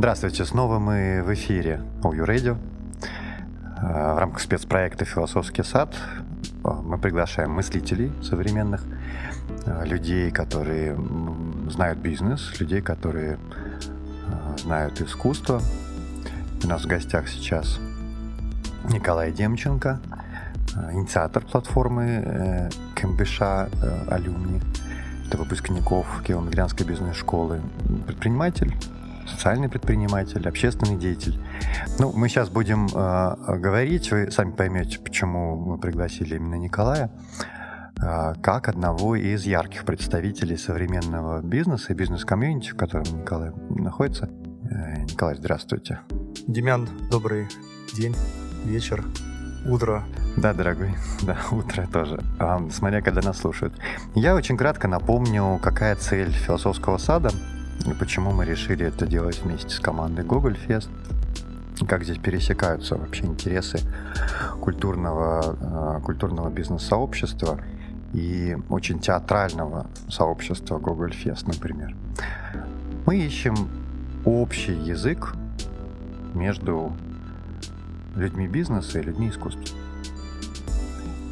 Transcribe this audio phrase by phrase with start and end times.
[0.00, 2.56] Здравствуйте, снова мы в эфире OU Radio.
[3.82, 5.94] Э, в рамках спецпроекта «Философский сад»
[6.64, 8.82] э, мы приглашаем мыслителей современных,
[9.66, 10.96] э, людей, которые
[11.68, 13.38] знают бизнес, людей, которые
[14.56, 15.60] знают искусство.
[16.64, 17.78] У нас в гостях сейчас
[18.88, 20.00] Николай Демченко,
[20.92, 23.68] инициатор платформы Кембиша
[24.08, 24.62] Алюмни.
[25.26, 27.60] Это выпускников Киево-Могилянской бизнес-школы.
[28.06, 28.74] Предприниматель,
[29.30, 31.38] социальный предприниматель, общественный деятель.
[31.98, 37.10] Ну, мы сейчас будем э, говорить, вы сами поймете, почему мы пригласили именно Николая,
[38.00, 44.28] э, как одного из ярких представителей современного бизнеса и бизнес-комьюнити, в котором Николай находится.
[44.70, 46.00] Э, Николай, здравствуйте.
[46.46, 47.48] Демян, добрый
[47.94, 48.14] день,
[48.64, 49.04] вечер,
[49.66, 50.04] утро.
[50.36, 53.74] Да, дорогой, да, утро тоже, а, смотря когда нас слушают.
[54.14, 57.30] Я очень кратко напомню, какая цель философского сада–
[57.86, 60.88] и почему мы решили это делать вместе с командой Google Fest.
[61.88, 63.78] Как здесь пересекаются вообще интересы
[64.60, 65.56] культурного,
[65.98, 67.58] э, культурного бизнес-сообщества
[68.12, 71.96] и очень театрального сообщества Google Fest, например.
[73.06, 73.54] Мы ищем
[74.24, 75.34] общий язык
[76.34, 76.92] между
[78.14, 79.76] людьми бизнеса и людьми искусства.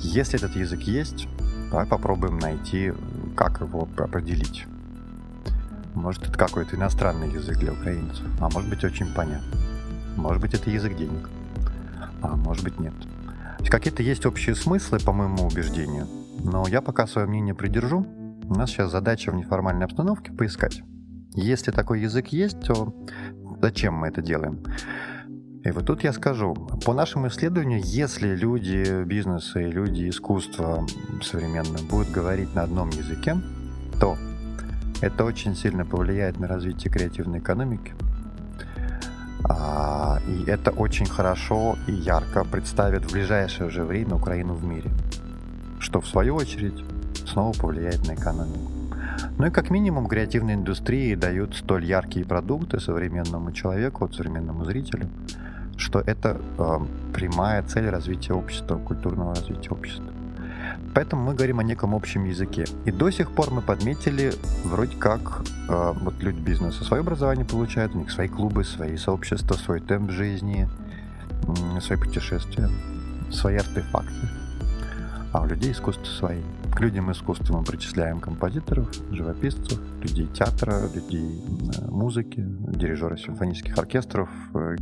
[0.01, 1.29] Если этот язык есть,
[1.71, 2.95] давай попробуем найти,
[3.37, 4.67] как его определить.
[5.95, 9.57] Может, это какой-то иностранный язык для украинцев, а может быть, очень понятно.
[10.17, 11.29] Может быть, это язык денег,
[12.23, 12.95] а может быть, нет.
[13.69, 16.07] Какие-то есть общие смыслы, по моему убеждению,
[16.43, 18.07] но я пока свое мнение придержу.
[18.45, 20.83] У нас сейчас задача в неформальной обстановке поискать.
[21.35, 22.95] Если такой язык есть, то
[23.61, 24.63] зачем мы это делаем?
[25.65, 30.87] И вот тут я скажу, по нашему исследованию, если люди бизнеса и люди искусства
[31.23, 33.37] современного будут говорить на одном языке,
[34.01, 34.17] то
[35.01, 37.95] это очень сильно повлияет на развитие креативной экономики.
[39.45, 44.91] А, и это очень хорошо и ярко представит в ближайшее уже время Украину в мире,
[45.79, 46.85] что в свою очередь
[47.27, 48.73] снова повлияет на экономику.
[49.39, 55.09] Ну и как минимум креативные индустрии дают столь яркие продукты современному человеку, современному зрителю,
[55.77, 56.79] что это э,
[57.15, 60.13] прямая цель развития общества, культурного развития общества.
[60.99, 62.65] Поэтому мы говорим о неком общем языке.
[62.85, 64.33] И до сих пор мы подметили,
[64.65, 69.55] вроде как, э, вот люди бизнеса свое образование получают, у них свои клубы, свои сообщества,
[69.55, 70.69] свой темп жизни,
[71.77, 72.69] э, свои путешествия,
[73.31, 74.27] свои артефакты.
[75.33, 76.43] А у людей искусство свои.
[76.75, 81.41] К людям искусства мы причисляем композиторов, живописцев, людей театра, людей
[81.79, 84.77] э, музыки, дирижеров симфонических оркестров, э,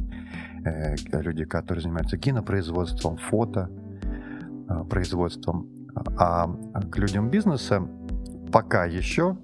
[0.65, 3.69] э, люди, которые занимаются кинопроизводством, фото,
[4.67, 5.76] э, производством.
[6.17, 6.49] А
[6.91, 7.83] к людям бизнеса
[8.53, 9.37] пока еще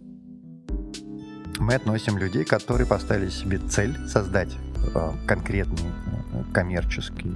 [1.58, 4.56] мы относим людей, которые поставили себе цель создать
[4.94, 5.90] э, конкретный
[6.32, 7.32] э, коммерческий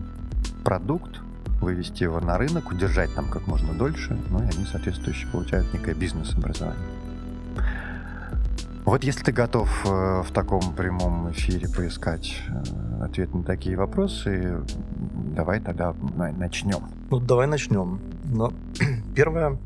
[0.64, 1.20] продукт,
[1.60, 5.94] вывести его на рынок, удержать там как можно дольше, ну и они, соответствующе, получают некое
[5.94, 6.82] бизнес-образование.
[8.84, 12.42] Вот если ты готов э, в таком прямом эфире поискать
[13.00, 14.62] ответ на такие вопросы,
[15.36, 15.94] давай тогда
[16.36, 16.80] начнем.
[17.10, 18.00] Ну, давай начнем.
[18.30, 18.52] Но
[19.14, 19.58] первое,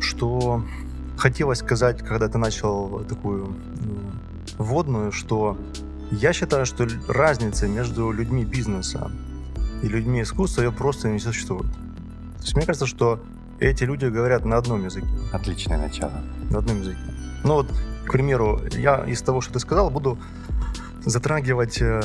[0.00, 0.64] что
[1.16, 3.46] хотелось сказать, когда ты начал такую
[3.80, 3.98] ну,
[4.58, 5.56] вводную, что
[6.10, 9.10] я считаю, что разница между людьми бизнеса
[9.82, 11.70] и людьми искусства ее просто не существует.
[12.38, 13.20] То есть мне кажется, что
[13.60, 15.06] эти люди говорят на одном языке.
[15.32, 16.22] Отличное начало.
[16.50, 16.98] На одном языке.
[17.44, 17.68] Ну вот,
[18.06, 20.18] к примеру, я из того, что ты сказал, буду
[21.04, 22.00] затрагивать э,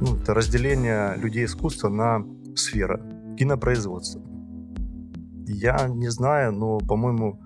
[0.00, 2.24] ну, это разделение людей искусства на
[2.56, 3.00] сферы.
[3.38, 4.20] Кинопроизводство.
[5.48, 7.40] Я не знаю, но, по-моему,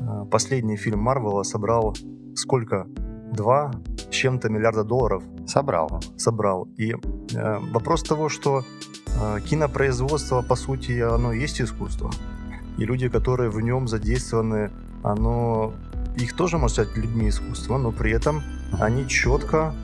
[0.00, 1.96] э, последний фильм Марвела собрал
[2.34, 2.86] сколько?
[3.32, 5.22] Два с чем-то миллиарда долларов.
[5.46, 6.00] Собрал.
[6.16, 6.68] Собрал.
[6.78, 8.62] И э, вопрос того, что
[9.06, 12.10] э, кинопроизводство, по сути, оно есть искусство.
[12.78, 14.70] И люди, которые в нем задействованы,
[15.02, 15.72] оно
[16.16, 18.42] их тоже можно сказать людьми искусства, но при этом
[18.80, 19.74] они четко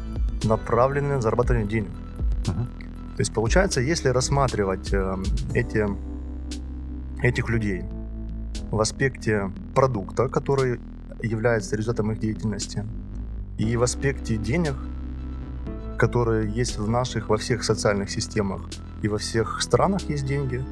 [0.44, 1.91] направлены на зарабатывание денег.
[2.44, 2.67] Uh-huh.
[3.17, 5.17] То есть получается, если рассматривать э,
[5.55, 5.87] эти,
[7.25, 7.85] этих людей
[8.71, 10.79] в аспекте продукта, который
[11.23, 12.85] является результатом их деятельности,
[13.56, 14.75] и в аспекте денег,
[15.97, 18.61] которые есть в наших, во всех социальных системах
[19.03, 20.62] и во всех странах есть деньги,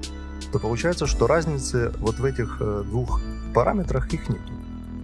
[0.52, 3.22] то получается, что разницы вот в этих э, двух
[3.54, 4.42] параметрах их нет.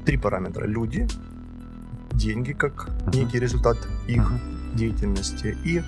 [0.05, 0.67] Три параметра.
[0.67, 1.09] Люди,
[2.13, 4.31] деньги как некий результат их
[4.75, 5.83] деятельности и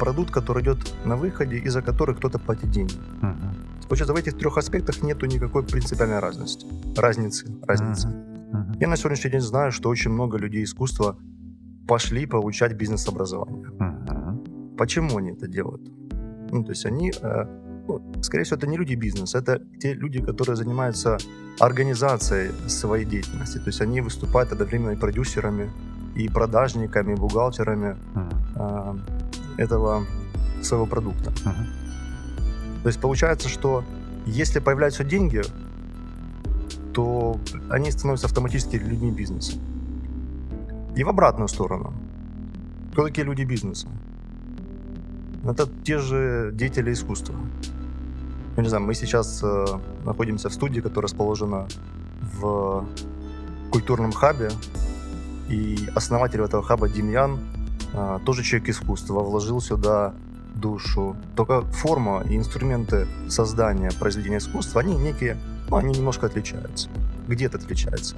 [0.00, 2.94] продукт, который идет на выходе и за который кто-то платит деньги.
[3.20, 3.53] Uh-huh.
[3.94, 6.66] Получается, в этих трех аспектах нету никакой принципиальной разности.
[6.96, 7.46] Разницы.
[7.62, 8.08] Разницы.
[8.08, 8.76] Uh-huh.
[8.80, 11.16] Я на сегодняшний день знаю, что очень много людей искусства
[11.86, 13.68] пошли получать бизнес-образование.
[13.68, 14.76] Uh-huh.
[14.76, 15.82] Почему они это делают?
[16.50, 17.44] Ну, то есть они, э,
[17.86, 21.18] ну, скорее всего, это не люди бизнеса, это те люди, которые занимаются
[21.60, 23.58] организацией своей деятельности.
[23.58, 25.70] То есть они выступают одновременно и продюсерами,
[26.16, 28.98] и продажниками, и бухгалтерами uh-huh.
[29.56, 30.04] э, этого
[30.62, 31.30] своего продукта.
[31.30, 31.83] Uh-huh.
[32.84, 33.82] То есть получается, что
[34.26, 35.40] если появляются деньги,
[36.92, 37.38] то
[37.70, 39.54] они становятся автоматически людьми бизнеса.
[40.94, 41.94] И в обратную сторону.
[42.92, 43.88] Кто такие люди бизнеса?
[45.44, 47.34] Это те же деятели искусства.
[48.54, 49.66] Ну, не знаю, мы сейчас э,
[50.04, 51.66] находимся в студии, которая расположена
[52.38, 52.86] в
[53.72, 54.50] культурном хабе,
[55.48, 57.38] и основатель этого хаба Демьян,
[57.94, 60.12] э, тоже человек искусства, вложил сюда
[60.54, 61.16] душу.
[61.36, 65.36] Только форма и инструменты создания произведения искусства, они некие,
[65.68, 66.88] ну, они немножко отличаются.
[67.28, 68.16] Где-то отличаются.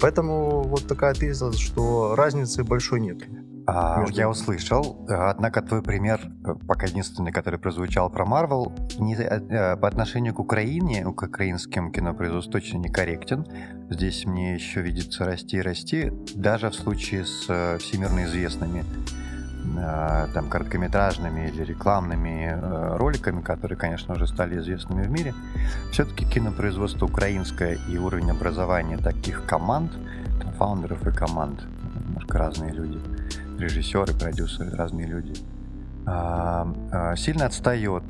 [0.00, 3.18] Поэтому вот такая теза, что разницы большой нет.
[3.66, 4.16] А, между...
[4.16, 9.86] Я услышал, однако твой пример, э, пока единственный, который прозвучал про Марвел, не, э, по
[9.86, 13.46] отношению к Украине, к украинским кинопроизводству точно некорректен.
[13.90, 18.84] Здесь мне еще видится расти и расти, даже в случае с э, всемирно известными
[20.34, 22.58] там короткометражными или рекламными
[22.96, 25.34] роликами, которые, конечно, уже стали известными в мире,
[25.92, 29.92] все-таки кинопроизводство украинское и уровень образования таких команд,
[30.40, 31.62] там, фаундеров и команд,
[32.06, 32.98] немножко разные люди,
[33.58, 35.34] режиссеры, продюсеры, разные люди,
[37.16, 38.04] сильно отстает.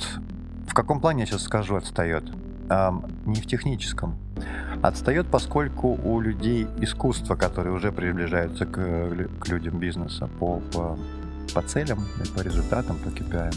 [0.66, 2.24] В каком плане я сейчас скажу отстает?
[3.26, 4.16] Не в техническом.
[4.80, 8.76] Отстает, поскольку у людей искусство, которые уже приближаются к,
[9.40, 10.96] к людям бизнеса по, по
[11.54, 12.06] по целям,
[12.36, 13.54] по результатам, по KPI.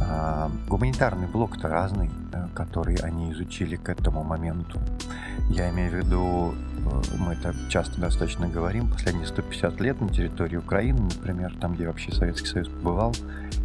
[0.00, 4.78] А, гуманитарный блок-то разный, э, который они изучили к этому моменту.
[5.50, 10.56] Я имею в виду, э, мы это часто достаточно говорим, последние 150 лет на территории
[10.56, 13.14] Украины, например, там, где вообще Советский Союз побывал,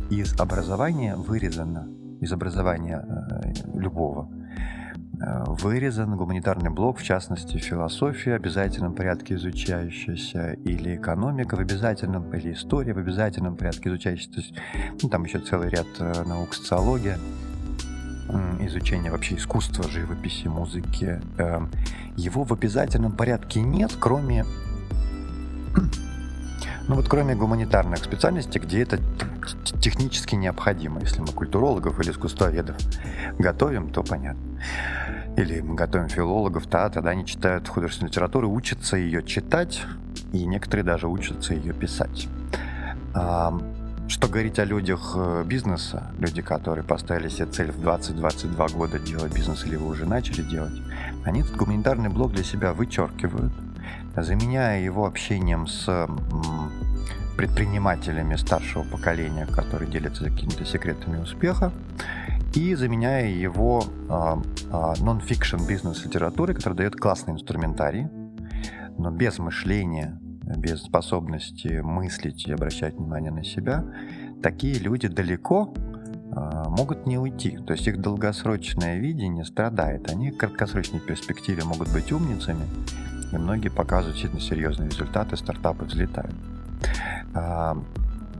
[0.09, 1.87] из образования вырезано,
[2.19, 4.27] из образования э, любого,
[5.25, 12.53] вырезан гуманитарный блок, в частности, философия в обязательном порядке изучающаяся, или экономика в обязательном, или
[12.53, 14.31] история в обязательном порядке изучающаяся.
[14.33, 14.53] То есть,
[15.01, 17.17] ну, там еще целый ряд э, наук, социология,
[18.59, 21.21] изучение вообще искусства, живописи, музыки.
[21.37, 21.69] Эм,
[22.17, 24.45] его в обязательном порядке нет, кроме
[26.87, 28.99] ну вот кроме гуманитарных специальностей, где это
[29.81, 31.01] технически необходимо.
[31.01, 32.77] Если мы культурологов или искусствоведов
[33.37, 34.41] готовим, то понятно.
[35.35, 39.81] Или мы готовим филологов, да, тогда они читают художественную литературу, учатся ее читать,
[40.31, 42.27] и некоторые даже учатся ее писать.
[44.07, 49.33] Что говорить о людях э, бизнеса, люди, которые поставили себе цель в 20-22 года делать
[49.33, 50.74] бизнес или его уже начали делать,
[51.24, 53.53] они этот гуманитарный блок для себя вычеркивают,
[54.15, 56.07] заменяя его общением с
[57.38, 61.72] предпринимателями старшего поколения, которые делятся какими-то секретами успеха,
[62.55, 63.83] и заменяя его
[65.00, 68.07] нон-фикшн а, бизнес-литературой, которая дает классный инструментарий,
[68.98, 70.19] но без мышления,
[70.57, 73.83] без способности мыслить и обращать внимание на себя,
[74.41, 75.74] такие люди далеко
[76.36, 77.57] а, могут не уйти.
[77.57, 80.12] То есть их долгосрочное видение страдает.
[80.12, 82.65] Они в краткосрочной перспективе могут быть умницами,
[83.31, 86.36] и многие показывают действительно серьезные результаты, стартапы взлетают.
[87.33, 87.75] А,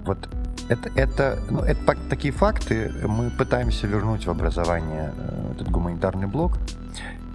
[0.06, 0.30] вот
[0.70, 6.58] это, это, ну, это такие факты мы пытаемся вернуть в образование э, этот гуманитарный блок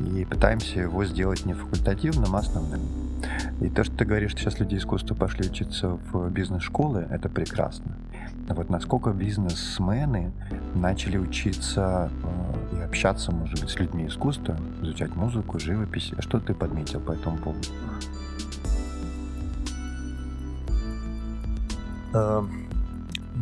[0.00, 2.80] и пытаемся его сделать не факультативным, а основным.
[3.60, 7.96] И то, что ты говоришь, что сейчас люди искусства пошли учиться в бизнес-школы, это прекрасно.
[8.48, 10.32] Вот насколько бизнесмены
[10.74, 12.10] начали учиться
[12.72, 16.12] э, и общаться, может быть, с людьми искусства, изучать музыку, живопись.
[16.16, 17.68] А что ты подметил по этому поводу?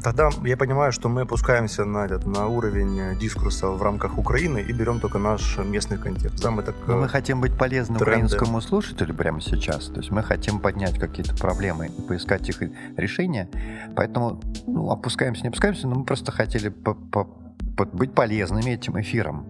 [0.03, 4.73] Тогда я понимаю, что мы опускаемся на, этот, на уровень дискурса в рамках Украины и
[4.73, 6.43] берем только наш местный контекст.
[6.43, 8.27] Да, мы, так, Но мы хотим быть полезны тренды.
[8.27, 9.87] украинскому слушателю прямо сейчас.
[9.87, 12.63] То есть мы хотим поднять какие-то проблемы и поискать их
[12.97, 13.49] решения.
[13.95, 17.27] Поэтому ну, опускаемся, не опускаемся, но мы просто хотели по -по
[17.93, 19.47] быть полезными этим эфиром.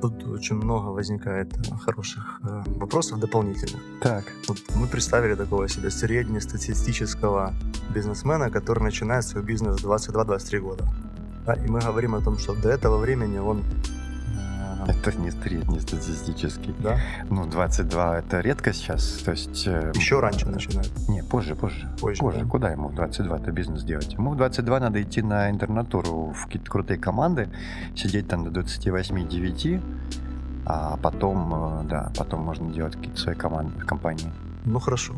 [0.00, 3.82] Тут очень много возникает э, хороших э, вопросов дополнительных.
[4.00, 4.24] Так.
[4.46, 7.52] Вот мы представили такого себе среднестатистического
[7.94, 10.84] бизнесмена, который начинает свой бизнес в 22-23 года.
[11.46, 13.64] Да, и мы говорим о том, что до этого времени он.
[15.04, 15.30] Это не,
[15.68, 16.74] не статистический.
[16.78, 16.98] Да?
[17.28, 19.20] Ну, 22 это редко сейчас.
[19.24, 19.66] То есть...
[19.66, 20.90] э, Еще раньше начинают.
[21.08, 21.88] Не, позже, позже.
[22.00, 22.40] Позже, позже.
[22.40, 22.46] да?
[22.46, 24.12] Куда ему в 22-то бизнес делать?
[24.14, 27.48] Ему в 22 надо идти на интернатуру в какие-то крутые команды,
[27.94, 29.80] сидеть там до 28-9,
[30.64, 34.32] а потом, э, да, потом можно делать какие-то свои команды, компании.
[34.64, 35.14] Ну хорошо.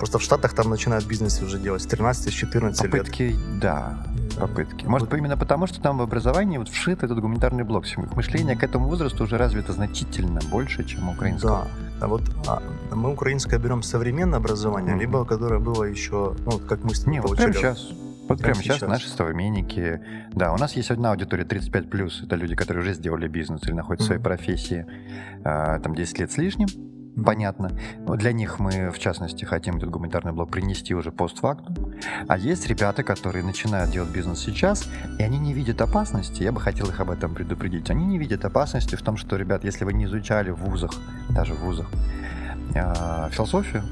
[0.00, 2.90] Просто в Штатах там начинают бизнес уже делать с 13 с 14 лет.
[2.90, 3.98] Попытки, да,
[4.40, 4.86] попытки.
[4.86, 7.84] Может, именно потому, что там в образовании вот вшит этот гуманитарный блок.
[8.16, 11.66] Мышление к этому возрасту уже развито значительно больше, чем у украинского.
[12.00, 12.06] Да.
[12.06, 12.62] А вот а,
[12.94, 15.00] мы украинское берем современное образование, Мгм.
[15.02, 17.52] либо которое было еще, ну, вот как мы с тобой Не, вот получили.
[17.52, 17.90] прямо сейчас.
[18.26, 18.88] Вот Прямо прямо сейчас, сейчас.
[18.88, 20.00] наши современники.
[20.32, 24.04] Да, у нас есть одна аудитория 35+, это люди, которые уже сделали бизнес или находятся
[24.04, 24.86] в своей профессии
[25.44, 26.68] а, там 10 лет с лишним.
[27.24, 27.70] Понятно.
[28.00, 31.94] Вот Для них мы, в частности, хотим этот гуманитарный блок принести уже постфактум.
[32.28, 34.88] А есть ребята, которые начинают делать бизнес сейчас,
[35.18, 38.44] и они не видят опасности, я бы хотел их об этом предупредить, они не видят
[38.44, 40.92] опасности в том, что, ребят, если вы не изучали в вузах,
[41.30, 41.90] даже в вузах,
[42.74, 43.82] а, философию,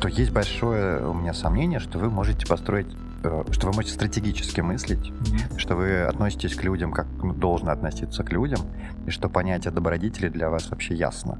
[0.00, 2.86] то есть большое у меня сомнение, что вы можете построить,
[3.22, 5.12] э, что вы можете стратегически мыслить,
[5.56, 8.60] что вы относитесь к людям, как ну, должно относиться к людям,
[9.06, 11.38] и что понятие добродетели для вас вообще ясно.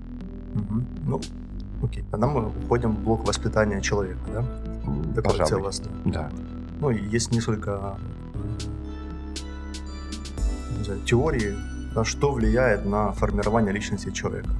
[0.55, 0.87] Мгм.
[1.07, 1.21] Ну,
[1.83, 2.05] окей.
[2.11, 4.45] Тогда мы уходим в блок воспитания человека, да?
[5.15, 5.47] Такой Пожалуй.
[5.49, 5.91] целостный.
[6.05, 6.31] Да.
[6.81, 7.97] Ну, и есть несколько
[8.35, 8.59] м,
[10.79, 11.55] не знаю, теорий,
[11.95, 14.51] на что влияет на формирование личности человека.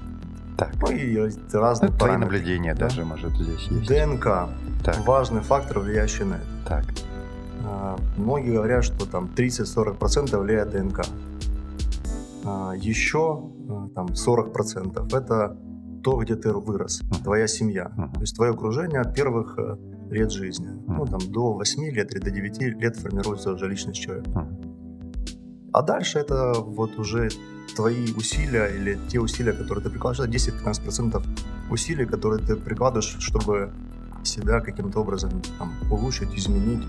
[0.57, 0.73] Так.
[0.81, 1.17] Ну, и
[1.53, 2.89] разные твои параметры, наблюдения да?
[2.89, 3.89] даже, может, здесь есть.
[3.89, 4.49] ДНК
[4.85, 6.47] Так, важный фактор, влияющий на это.
[6.69, 6.85] так.
[7.67, 11.01] А, Многие говорят, что там 30-40% влияет ДНК.
[12.45, 13.41] А, Еще
[13.95, 15.57] там 40% это
[16.05, 17.91] то, где ты вырос, твоя семья.
[18.15, 19.77] То есть твое окружение первых э,
[20.11, 20.69] лет жизни.
[20.87, 24.47] Ну, там до 8 лет или до 9 лет формируется уже личность человека.
[25.73, 27.29] А дальше это вот уже
[27.75, 31.23] твои усилия или те усилия, которые ты прикладываешь, 10-15%
[31.71, 33.73] усилий, которые ты прикладываешь, чтобы
[34.23, 36.85] себя каким-то образом там, улучшить, изменить,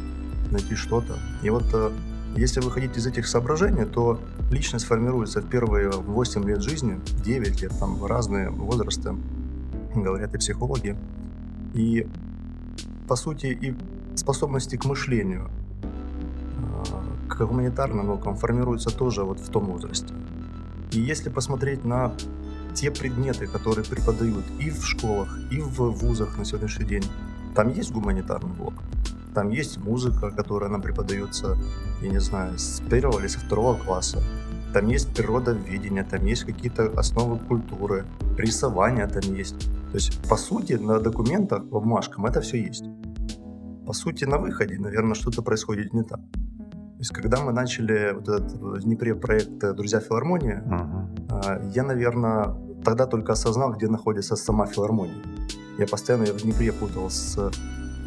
[0.51, 1.13] найти что-то.
[1.41, 1.91] И вот э,
[2.36, 4.20] если выходить из этих соображений, то
[4.51, 9.15] личность формируется в первые 8 лет жизни, 9 лет, там разные возрасты,
[9.96, 10.98] говорят и психологи.
[11.74, 12.08] И,
[13.08, 13.74] по сути, и
[14.18, 15.50] способности к мышлению,
[15.82, 20.13] э, к гуманитарным наукам формируются тоже вот в том возрасте.
[20.92, 22.13] И если посмотреть на
[22.74, 27.04] те предметы, которые преподают и в школах, и в вузах на сегодняшний день,
[27.56, 28.74] там есть гуманитарный блок.
[29.36, 31.58] Там есть музыка, которая нам преподается,
[32.01, 34.24] я не знаю, с первого или со второго класса.
[34.74, 38.06] Там есть природоведение, там есть какие-то основы культуры,
[38.38, 39.60] рисование там есть.
[39.92, 42.86] То есть, по сути, на документах, по бумажкам это все есть.
[43.86, 46.20] По сути, на выходе, наверное, что-то происходит не так.
[46.20, 50.62] То есть, когда мы начали вот этот в Днепре проект э, «Друзья филармонии»,
[51.30, 55.22] а, я, наверное, тогда только осознал, где находится сама филармония.
[55.77, 57.51] Я постоянно ее в Днепре путал с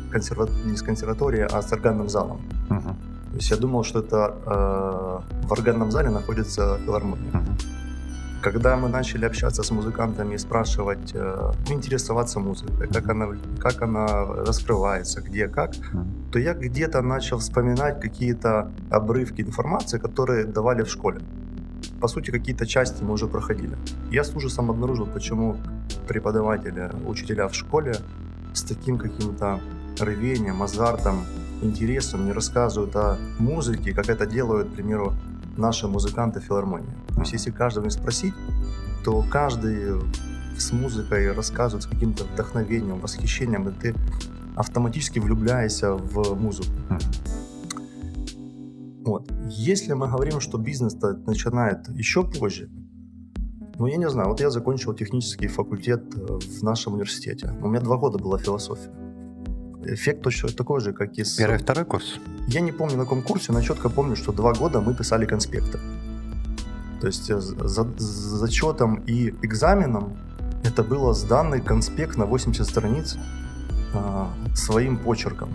[0.09, 0.49] консерва...
[0.65, 2.41] не с консерваторией, а с органным залом.
[2.69, 2.97] Мгм.
[3.31, 7.31] То есть я думал, что это э, в органном зале находится филармония.
[7.33, 7.57] Мгм.
[8.43, 13.27] Когда мы начали общаться с музыкантами и спрашивать, э, ну, интересоваться музыкой, как она,
[13.59, 14.07] как она
[14.47, 16.31] раскрывается, где, как, Мгм.
[16.33, 21.21] то я где-то начал вспоминать какие-то обрывки информации, которые давали в школе.
[22.01, 23.77] По сути, какие-то части мы уже проходили.
[24.11, 25.57] Я с ужасом обнаружил, почему
[26.07, 27.95] преподаватели, учителя в школе
[28.55, 29.61] с таким каким-то
[30.01, 31.25] рвением, азартом,
[31.63, 35.15] интересом не рассказывают о музыке, как это делают, к примеру,
[35.57, 36.93] наши музыканты филармонии.
[37.15, 38.35] То есть, если каждого не спросить,
[39.05, 40.01] то каждый
[40.57, 43.95] с музыкой рассказывает с каким-то вдохновением, восхищением, и ты
[44.57, 46.71] автоматически влюбляешься в музыку.
[49.05, 49.31] Вот.
[49.49, 50.95] Если мы говорим, что бизнес
[51.27, 52.69] начинает еще позже,
[53.79, 57.55] ну, я не знаю, вот я закончил технический факультет э, в нашем университете.
[57.63, 58.91] У меня два года была философия.
[59.95, 61.37] Эффект точно такой же, как и с...
[61.37, 62.21] Первый, второй курс?
[62.47, 65.79] Я не помню на каком курсе, но четко помню, что два года мы писали конспекты.
[67.01, 70.19] То есть э, за, за зачетом и экзаменом
[70.65, 73.17] это было сданный конспект на 80 страниц
[73.95, 75.49] а, своим почерком.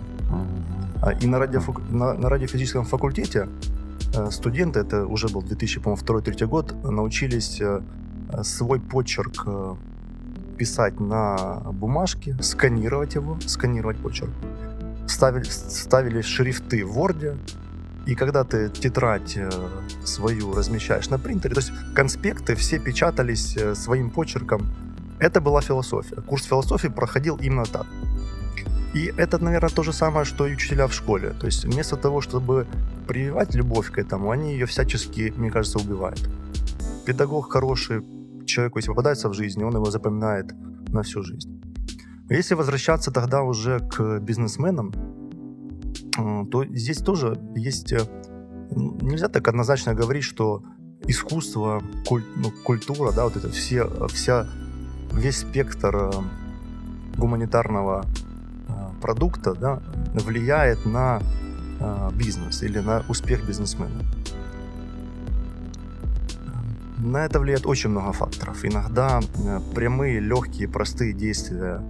[1.02, 3.48] А, И на, радиофак- на, на радиофизическом факультете
[4.14, 7.80] э, студенты, это уже был 2002-2003 год, научились э,
[8.32, 9.74] э, свой почерк э,
[10.56, 14.30] писать на бумажке, сканировать его, сканировать почерк.
[15.06, 17.36] Ставили, ставили шрифты в Word,
[18.06, 19.50] и когда ты тетрадь э,
[20.04, 24.66] свою размещаешь на принтере, то есть конспекты все печатались э, своим почерком.
[25.18, 26.20] Это была философия.
[26.20, 27.86] Курс философии проходил именно так.
[28.94, 31.30] И это, наверное, то же самое, что и учителя в школе.
[31.40, 32.66] То есть вместо того, чтобы
[33.08, 36.28] прививать любовь к этому, они ее всячески, мне кажется, убивают.
[37.06, 38.02] педагог хороший,
[38.54, 40.52] человеку, если попадается в жизни, он его запоминает
[40.88, 41.60] на всю жизнь.
[42.30, 44.92] Если возвращаться тогда уже к бизнесменам,
[46.18, 47.92] э, то здесь тоже есть...
[47.92, 48.00] Э,
[49.02, 50.62] нельзя так однозначно говорить, что
[51.06, 54.46] искусство, куль, ну, культура, да, вот это все, вся,
[55.12, 56.10] весь спектр э,
[57.18, 58.04] гуманитарного
[59.02, 59.82] продукта да,
[60.14, 61.20] влияет на
[62.14, 64.02] бизнес или на успех бизнесмена.
[66.98, 68.64] На это влияет очень много факторов.
[68.64, 69.20] Иногда
[69.74, 71.82] прямые, легкие, простые действия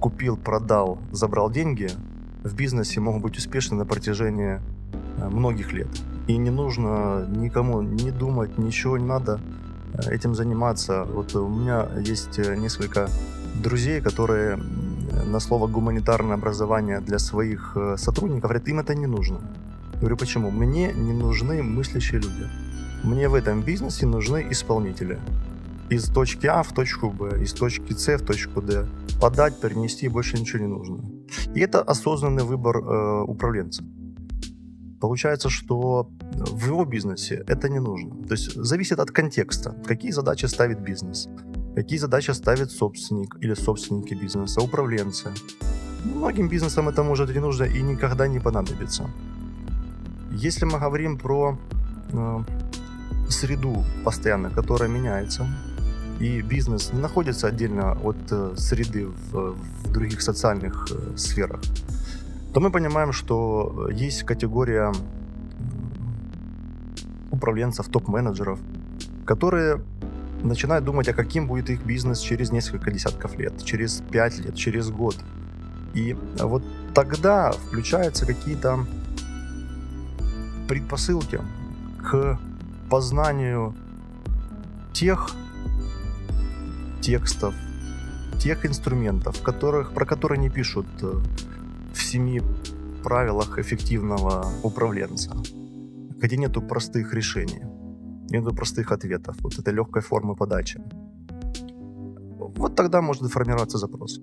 [0.00, 1.90] купил, продал, забрал деньги,
[2.42, 4.60] в бизнесе могут быть успешны на протяжении
[5.18, 5.88] э, многих лет.
[6.26, 9.40] И не нужно никому не думать, ничего не надо
[9.92, 11.04] э, этим заниматься.
[11.04, 13.08] Вот у меня есть э, несколько
[13.62, 14.58] друзей, которые
[15.26, 19.40] на слово гуманитарное образование для своих сотрудников говорят, им это не нужно.
[19.94, 20.50] Я говорю, почему?
[20.50, 22.48] Мне не нужны мыслящие люди.
[23.02, 25.18] Мне в этом бизнесе нужны исполнители
[25.88, 28.86] из точки А в точку Б, из точки С в точку Д.
[29.20, 31.02] Подать, перенести, больше ничего не нужно.
[31.54, 33.82] И это осознанный выбор э, управленца.
[35.00, 38.10] Получается, что в его бизнесе это не нужно.
[38.26, 41.28] То есть зависит от контекста, какие задачи ставит бизнес,
[41.74, 45.30] какие задачи ставит собственник или собственники бизнеса, управленцы.
[46.04, 49.10] Многим бизнесам это может не нужно и никогда не понадобится.
[50.32, 51.58] Если мы говорим про
[52.12, 52.38] э,
[53.30, 55.46] среду постоянно, которая меняется,
[56.20, 61.60] и бизнес не находится отдельно от э, среды в, в других социальных э, сферах,
[62.52, 64.92] то мы понимаем, что есть категория
[67.30, 68.58] управленцев, топ-менеджеров,
[69.24, 69.80] которые
[70.42, 74.90] начинают думать, а каким будет их бизнес через несколько десятков лет, через пять лет, через
[74.90, 75.16] год.
[75.94, 76.62] И вот
[76.94, 78.86] тогда включаются какие-то
[80.68, 81.40] предпосылки
[81.98, 82.38] к
[82.90, 83.74] познанию
[84.92, 85.30] тех
[87.00, 87.54] текстов,
[88.38, 91.12] тех инструментов, которых, про которые не пишут э,
[91.94, 92.42] в семи
[93.02, 95.30] правилах эффективного управленца,
[96.18, 97.62] где нету простых решений,
[98.30, 100.82] нету простых ответов, вот этой легкой формы подачи.
[102.56, 104.20] Вот тогда может формироваться запрос.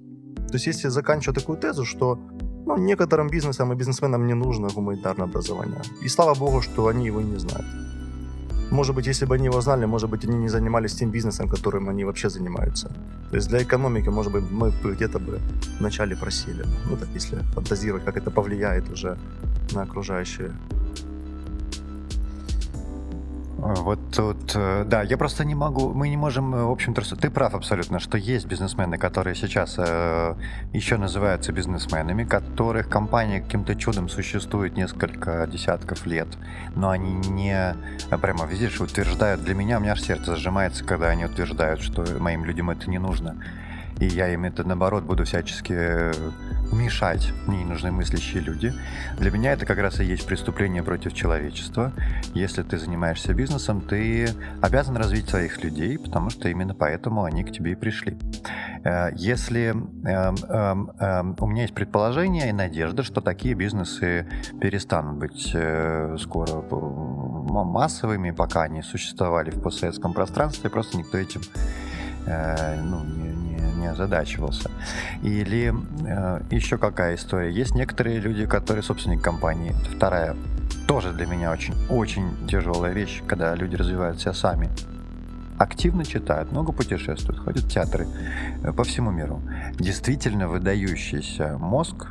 [0.47, 2.19] То есть если заканчивать такую тезу, что
[2.65, 5.82] ну, некоторым бизнесам и бизнесменам не нужно гуманитарное образование.
[6.03, 7.65] И слава богу, что они его не знают.
[8.71, 11.89] Может быть, если бы они его знали, может быть, они не занимались тем бизнесом, которым
[11.89, 12.88] они вообще занимаются.
[13.30, 15.39] То есть для экономики, может быть, мы бы где-то бы
[15.80, 16.65] вначале просили.
[16.89, 19.17] Ну так, если фантазировать, как это повлияет уже
[19.73, 20.51] на окружающие
[23.57, 27.31] вот тут, э, да, я просто не могу, мы не можем, э, в общем-то, ты
[27.31, 30.35] прав абсолютно, что есть бизнесмены, которые сейчас э,
[30.73, 36.27] еще называются бизнесменами, которых компания каким-то чудом существует несколько десятков лет,
[36.75, 37.75] но они не,
[38.11, 42.05] э, прямо, видишь, утверждают, для меня, у меня аж сердце сжимается, когда они утверждают, что
[42.19, 43.37] моим людям это не нужно
[43.99, 46.13] и я им это, наоборот, буду всячески э,
[46.71, 47.33] мешать.
[47.47, 48.73] Мне не нужны мыслящие люди.
[49.17, 51.93] Для меня это как раз и есть преступление против человечества.
[52.33, 54.29] Если ты занимаешься бизнесом, ты
[54.62, 58.17] обязан развить своих людей, потому что именно поэтому они к тебе и пришли.
[58.83, 64.27] Э, если эм, эм, эм, у меня есть предположение и надежда, что такие бизнесы
[64.62, 66.62] перестанут быть э, скоро
[67.63, 71.41] массовыми, пока они существовали в постсоветском пространстве, просто никто этим
[72.27, 73.37] ну, не,
[73.77, 74.69] не озадачивался.
[75.21, 75.73] Или
[76.05, 77.51] э, еще какая история.
[77.51, 79.75] Есть некоторые люди, которые собственник компании.
[79.95, 80.35] Вторая,
[80.87, 84.69] тоже для меня очень-очень тяжелая вещь, когда люди развивают себя сами.
[85.57, 88.07] Активно читают, много путешествуют, ходят в театры
[88.63, 89.41] э, по всему миру.
[89.79, 92.07] Действительно выдающийся мозг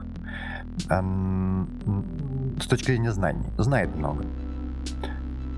[0.78, 4.24] с точки зрения знаний знает много.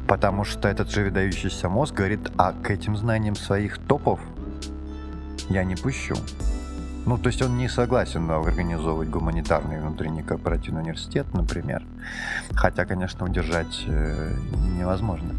[0.07, 4.21] Потому что этот же выдающийся мозг говорит, а к этим знаниям своих топов
[5.51, 6.15] я не пущу.
[7.09, 11.83] Ну, то есть он не согласен организовывать гуманитарный внутренний корпоративный университет, например.
[12.53, 14.35] Хотя, конечно, удержать э,
[14.77, 15.31] невозможно.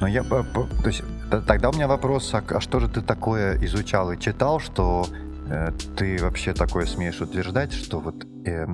[0.00, 0.24] Но я...
[0.24, 1.04] То есть
[1.46, 5.06] тогда у меня вопрос, а, а что же ты такое изучал и читал, что
[5.48, 8.26] э, ты вообще такое смеешь утверждать, что вот...
[8.44, 8.66] Э,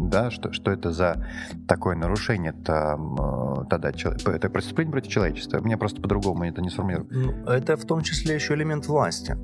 [0.00, 1.26] да, что, что это за
[1.66, 5.60] такое нарушение там, э, тогда, это преступление против человечества.
[5.60, 7.08] Мне просто по-другому это не сформулирую.
[7.10, 9.36] Ну, это в том числе еще элемент власти.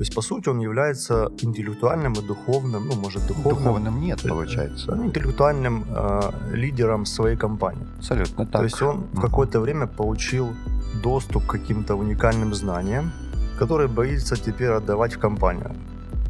[0.00, 3.56] То есть, по сути, он является интеллектуальным и духовным, ну, может, духовным...
[3.56, 4.94] Духовным нет, получается.
[4.94, 7.86] Ну, интеллектуальным э, лидером своей компании.
[7.98, 8.52] Абсолютно так.
[8.52, 9.16] То есть он mm-hmm.
[9.16, 10.48] в какое-то время получил
[11.02, 13.12] доступ к каким-то уникальным знаниям,
[13.58, 15.70] которые боится теперь отдавать в компанию.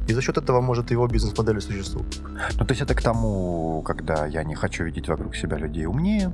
[0.09, 2.20] И за счет этого может его бизнес-модель существовать.
[2.59, 6.33] Ну, то есть это к тому, когда я не хочу видеть вокруг себя людей умнее,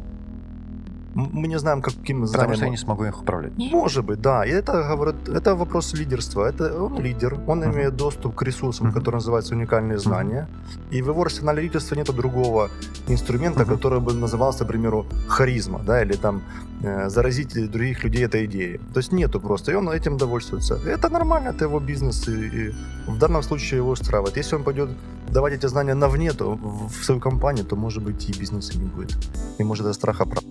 [1.16, 2.54] Мы не знаем, каким Потому знанием...
[2.56, 3.52] что я не смогу их управлять.
[3.56, 4.44] Может быть, да.
[4.44, 6.44] И это, говорит, это вопрос лидерства.
[6.44, 7.72] Это он лидер, он Мгм.
[7.72, 8.94] имеет доступ к ресурсам, Мгм.
[8.94, 10.46] которые называются уникальные знания.
[10.92, 12.68] И в его арсенале лидерства нет другого
[13.08, 13.74] инструмента, Мгм.
[13.74, 16.42] который бы назывался, к примеру, харизма, да, или там
[16.82, 18.78] э, заразить других людей этой идеей.
[18.92, 20.78] То есть нету просто, и он этим довольствуется.
[20.86, 22.74] Это нормально, это его бизнес, и, и
[23.06, 24.36] в данном случае его устраивает.
[24.36, 24.90] Если он пойдет
[25.32, 28.84] давать эти знания навне, то в в свою компанию, то, может быть, и бизнеса не
[28.84, 29.16] будет.
[29.58, 30.44] И может это страха прав.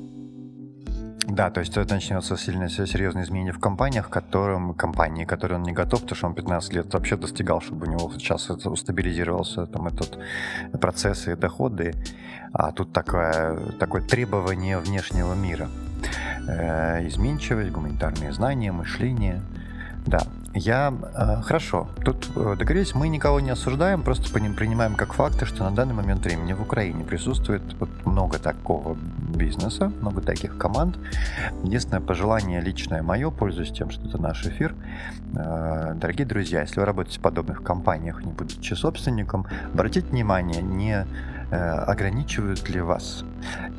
[1.28, 5.72] Да, то есть это начнется сильно серьезные изменения в компаниях, которым компании, которые он не
[5.72, 9.88] готов, потому что он 15 лет вообще достигал, чтобы у него сейчас это стабилизировался там
[9.88, 10.20] этот
[10.80, 11.96] процесс и доходы,
[12.54, 15.70] а тут такое, такое требование внешнего мира.
[16.48, 19.42] Э, изменчивость, гуманитарные знания, мышление.
[20.06, 20.22] Да,
[20.56, 20.94] я...
[21.14, 25.72] э, хорошо, тут э, договорились, мы никого не осуждаем, просто принимаем как факты, что на
[25.72, 27.62] данный момент времени в Украине присутствует
[28.06, 30.98] много такого бизнеса, много таких команд.
[31.64, 34.74] Единственное пожелание личное мое, пользуясь тем, что это наш эфир.
[35.36, 41.06] Э, Дорогие друзья, если вы работаете в подобных компаниях, не будучи собственником, обратите внимание, не
[41.52, 43.24] ограничивают ли вас.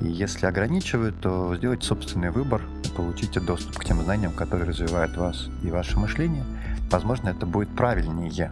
[0.01, 2.63] И если ограничивают, то сделайте собственный выбор,
[2.97, 6.45] получите доступ к тем знаниям, которые развивают вас и ваше мышление.
[6.91, 8.51] Возможно, это будет правильнее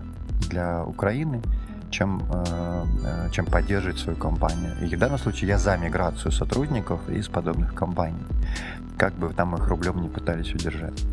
[0.51, 1.40] для Украины,
[1.90, 4.73] чем, э, э, чем поддерживать свою компанию.
[4.83, 8.25] И в данном случае я за миграцию сотрудников из подобных компаний.
[8.99, 11.05] Как бы там их рублем не пытались удержать.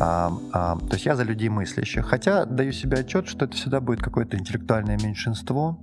[0.00, 2.06] А, а, то есть я за людей мыслящих.
[2.06, 5.78] Хотя даю себе отчет, что это всегда будет какое-то интеллектуальное меньшинство,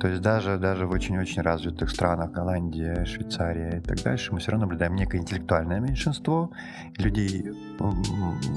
[0.00, 4.52] то есть даже, даже в очень-очень развитых странах, Голландия, Швейцария и так дальше, мы все
[4.52, 6.50] равно наблюдаем некое интеллектуальное меньшинство
[6.96, 7.50] людей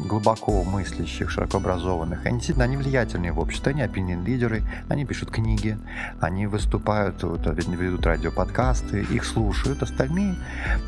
[0.07, 2.25] глубоко мыслящих, широко образованных.
[2.25, 5.77] Они действительно они влиятельные в обществе, они опinion-лидеры, они пишут книги,
[6.19, 10.35] они выступают, вот, ведут радиоподкасты, их слушают остальные,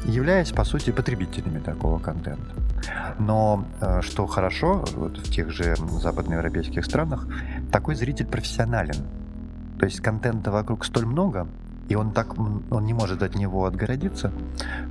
[0.05, 2.55] являясь, по сути, потребителями такого контента.
[3.19, 7.27] Но э, что хорошо, вот в тех же западноевропейских странах,
[7.71, 8.95] такой зритель профессионален.
[9.79, 11.47] То есть контента вокруг столь много,
[11.87, 14.31] и он так, он не может от него отгородиться,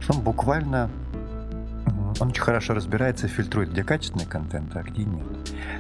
[0.01, 0.89] что он буквально,
[2.21, 5.27] он очень хорошо разбирается и фильтрует, где качественный контент, а где нет.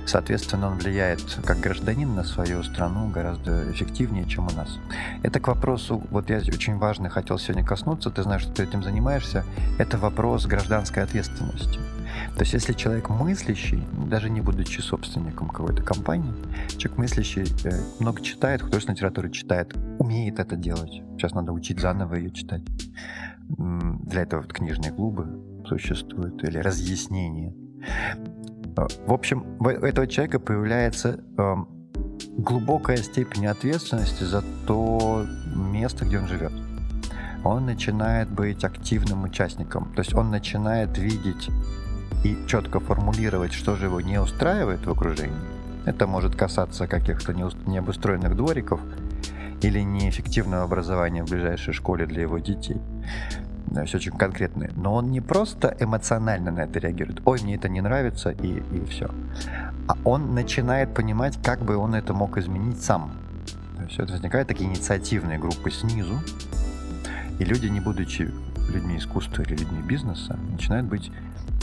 [0.07, 4.79] Соответственно, он влияет как гражданин на свою страну гораздо эффективнее, чем у нас.
[5.23, 8.83] Это к вопросу, вот я очень важно хотел сегодня коснуться, ты знаешь, что ты этим
[8.83, 9.45] занимаешься,
[9.79, 11.79] это вопрос гражданской ответственности.
[12.37, 16.35] То есть, если человек мыслящий, даже не будучи собственником какой-то компании,
[16.77, 21.03] человек мыслящий э, много читает, художественную литературу читает, умеет это делать.
[21.16, 22.62] Сейчас надо учить заново ее читать.
[23.49, 27.55] Для этого вот книжные клубы существуют или разъяснения.
[28.77, 31.68] Э, В общем, у этого человека появляется эм,
[32.37, 36.53] глубокая степень ответственности за то место, где он живет.
[37.44, 39.94] Он начинает быть активным участником.
[39.94, 41.49] То есть он начинает видеть
[42.27, 45.37] и четко формулировать, что же его не устраивает в окружении.
[45.85, 48.81] Это может касаться каких-то необустроенных двориков
[49.62, 52.81] или неэффективного образования в ближайшей школе для его детей.
[53.67, 54.71] Да, все очень конкретное.
[54.75, 57.21] Но он не просто эмоционально на это реагирует.
[57.25, 59.09] Ой, мне это не нравится, и, и все.
[59.87, 63.12] А он начинает понимать, как бы он это мог изменить сам.
[63.77, 66.19] То есть это возникают такие инициативные группы снизу,
[67.39, 68.33] и люди, не будучи
[68.73, 71.12] людьми искусства или людьми бизнеса, начинают быть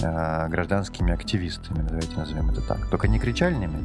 [0.03, 2.89] э, гражданскими активистами, давайте назовем это так.
[2.89, 3.83] Только не кричальными,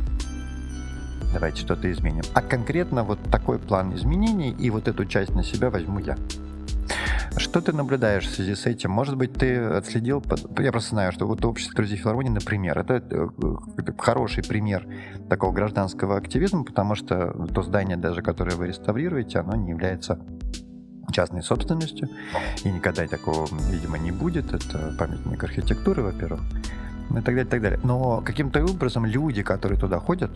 [1.33, 5.70] давайте что-то изменим, а конкретно вот такой план изменений, и вот эту часть на себя
[5.70, 6.16] возьму я.
[7.37, 8.90] Что ты наблюдаешь в связи с этим?
[8.90, 10.24] Может быть, ты отследил...
[10.59, 13.28] Я просто знаю, что вот общество друзей филармонии, например, это э,
[13.98, 14.87] хороший пример
[15.28, 20.18] такого гражданского активизма, потому что то здание даже, которое вы реставрируете, оно не является
[21.12, 22.09] частной собственностью,
[22.64, 24.53] и никогда такого, видимо, не будет.
[24.53, 26.40] Это памятник архитектуры, во-первых,
[27.11, 27.81] ну и так далее, и так далее.
[27.83, 30.31] Но каким-то образом люди, которые туда ходят,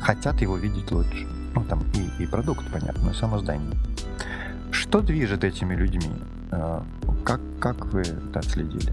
[0.00, 1.26] хотят его видеть лучше.
[1.54, 3.72] Ну, там и, и продукт, понятно, и само здание.
[4.70, 6.10] Что движет этими людьми?
[6.52, 6.80] Э,
[7.24, 8.92] Как, как вы это отследили?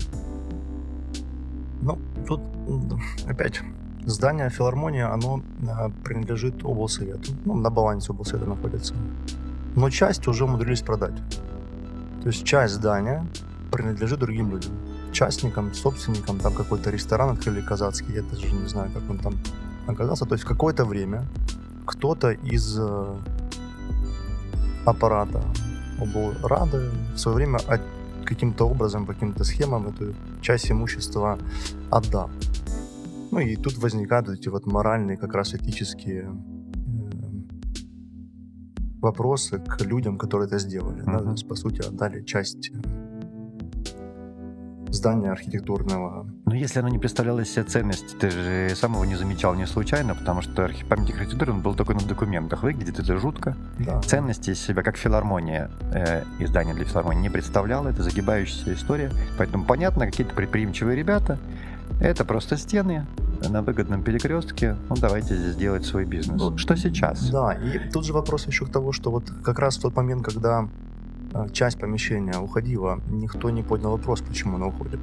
[1.82, 2.42] Ну, тут
[3.28, 3.62] опять
[4.06, 7.34] здание филармонии, оно э, принадлежит облсовету.
[7.46, 8.94] Ну, на балансе облсовета находится.
[9.76, 11.16] Но часть уже умудрились продать.
[12.22, 13.26] То есть часть здания
[13.72, 14.72] принадлежит другим людям.
[15.12, 19.38] Частникам, собственникам, там какой-то ресторан открыли казацкий, я даже не знаю, как он там
[19.88, 20.26] оказался.
[20.26, 21.26] То есть какое-то время
[21.86, 23.16] кто-то из э,
[24.86, 25.44] аппарата
[26.00, 27.60] облрады в свое время
[28.26, 31.38] каким-то образом, по каким-то схемам эту часть имущества
[31.92, 32.30] отдал.
[33.32, 36.55] Ну и тут возникают эти вот моральные, как раз этические э,
[39.06, 41.02] вопросы к людям, которые это сделали.
[41.02, 41.24] да, Мгм.
[41.26, 42.72] то есть, по сути, отдали часть
[44.90, 46.26] здания архитектурного.
[46.46, 49.68] Но если оно не представляло из себя ценность, ты же сам его не замечал не
[49.68, 52.64] случайно, потому что памятник архитектуры он был только на документах.
[52.64, 53.56] Выглядит это жутко.
[53.80, 54.02] Да.
[54.02, 57.90] Ценности из себя, как филармония, э, издание для филармонии не представляло.
[57.90, 59.12] Это загибающаяся история.
[59.38, 61.38] Поэтому понятно, какие-то предприимчивые ребята.
[62.02, 63.06] Это просто стены,
[63.50, 66.42] на выгодном перекрестке, ну давайте здесь делать свой бизнес.
[66.42, 67.30] Ну, что сейчас?
[67.30, 70.24] Да, и тут же вопрос еще к того, что вот как раз в тот момент,
[70.24, 70.68] когда
[71.36, 75.02] а, часть помещения уходила, никто не поднял вопрос, почему она уходит.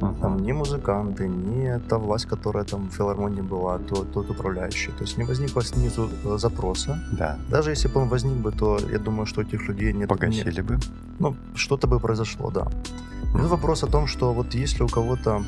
[0.00, 0.20] Uh-huh.
[0.20, 4.90] Там ни музыканты, ни та власть, которая там в филармонии была, то, тот управляющий.
[4.92, 6.98] То есть не возникло снизу э, запроса.
[7.12, 7.38] Да.
[7.50, 10.08] Даже если бы он возник бы, то я думаю, что этих людей нет.
[10.08, 10.64] Погасили нет.
[10.64, 10.78] бы.
[11.18, 12.62] Ну, что-то бы произошло, да.
[13.34, 13.46] Uh-huh.
[13.46, 15.44] вопрос о том, что вот если у кого-то ну,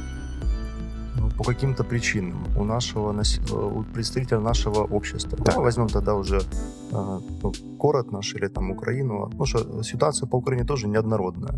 [1.30, 5.38] по каким-то причинам у нашего э, у представителя нашего общества.
[5.38, 5.44] Да.
[5.44, 10.36] Давай возьмем тогда уже э, ну, город наш или там Украину, потому что ситуация по
[10.36, 11.54] Украине тоже неоднородная.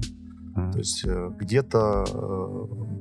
[0.56, 0.72] Mm.
[0.72, 2.04] То есть э, где-то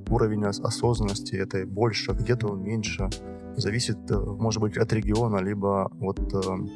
[0.10, 3.10] уровень осознанности это больше, где-то он меньше.
[3.58, 6.70] Зависит, может быть, от региона, либо от ну,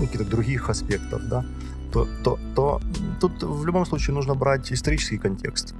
[0.00, 1.44] каких-то других аспектов, да.
[1.92, 2.80] То, то, то
[3.20, 5.74] тут в любом случае нужно брать исторический контекст.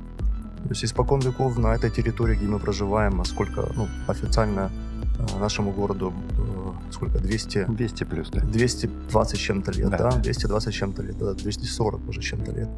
[0.64, 4.70] То есть испокон веков на этой территории, где мы проживаем, а сколько, ну, официально
[5.18, 7.66] э, нашему городу э, сколько, 200...
[7.68, 8.40] 200 плюс, да.
[8.40, 10.11] 220 чем-то лет, да, да?
[10.11, 12.68] 220 чем-то лет, да, 240 уже чем-то лет.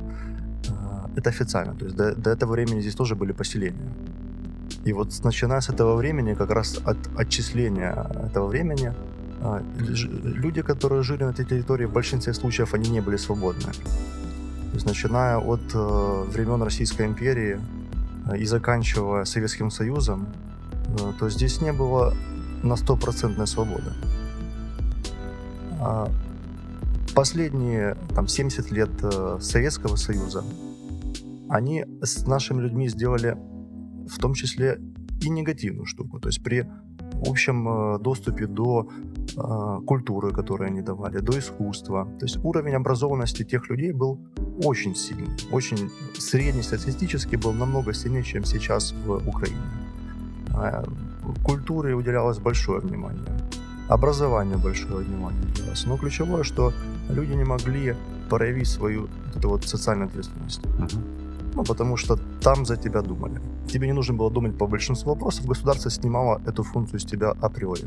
[0.68, 3.92] Э, это официально, то есть до, до этого времени здесь тоже были поселения.
[4.86, 8.92] И вот начиная с этого времени, как раз от отчисления этого времени,
[10.24, 13.72] люди, которые жили на этой территории, в большинстве случаев они не были свободны.
[14.74, 17.60] То есть начиная от э, времен Российской империи
[18.26, 20.26] э, и заканчивая Советским Союзом,
[20.98, 22.12] э, то здесь не было
[22.64, 23.92] на стопроцентной свободы.
[25.78, 26.10] А
[27.14, 30.42] последние там, 70 лет э, Советского Союза
[31.48, 33.36] они с нашими людьми сделали
[34.08, 34.80] в том числе
[35.22, 36.18] и негативную штуку.
[36.18, 36.66] То есть при
[37.24, 38.88] общем э, доступе до
[39.36, 42.08] э, культуры, которую они давали, до искусства.
[42.18, 44.18] То есть уровень образованности тех людей был
[44.62, 49.60] очень сильный, очень среднестатистически был намного сильнее, чем сейчас в Украине.
[50.54, 50.84] А,
[51.44, 53.24] культуре уделялось большое внимание,
[53.88, 55.86] образованию большое внимание уделялось.
[55.86, 56.72] Но ключевое, что
[57.08, 57.96] люди не могли
[58.30, 60.60] проявить свою вот эту вот социальную ответственность.
[60.62, 60.98] Uh-huh.
[61.54, 63.40] Ну, потому что там за тебя думали.
[63.68, 67.84] Тебе не нужно было думать по большинству вопросов, государство снимало эту функцию с тебя априори.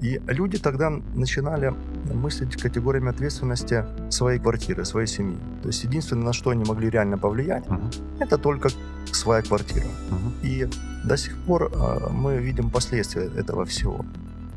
[0.00, 1.74] И люди тогда начинали
[2.12, 5.36] мыслить категориями ответственности своей квартиры, своей семьи.
[5.62, 8.18] То есть единственное, на что они могли реально повлиять, uh-huh.
[8.18, 8.70] это только
[9.12, 9.84] своя квартира.
[9.84, 10.32] Uh-huh.
[10.42, 10.68] И
[11.04, 13.98] до сих пор э, мы видим последствия этого всего.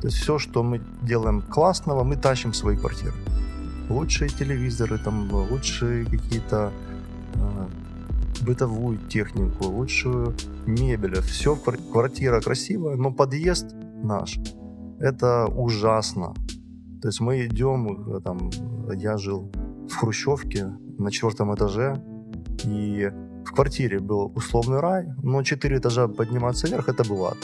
[0.02, 3.14] То есть все, что мы делаем классного, мы тащим в свои квартиры.
[3.90, 6.72] Лучшие телевизоры, там, лучшие какие-то
[7.36, 7.68] э,
[8.42, 11.20] бытовую технику, лучшую мебель.
[11.22, 14.40] Все, квартира красивая, но подъезд наш
[15.04, 16.34] это ужасно.
[17.02, 18.50] То есть мы идем, э, там,
[18.96, 19.52] я жил
[19.90, 20.66] в Хрущевке
[20.98, 22.02] на четвертом этаже,
[22.64, 23.12] и
[23.46, 27.38] в квартире был условный рай, но четыре этажа подниматься вверх это был ад.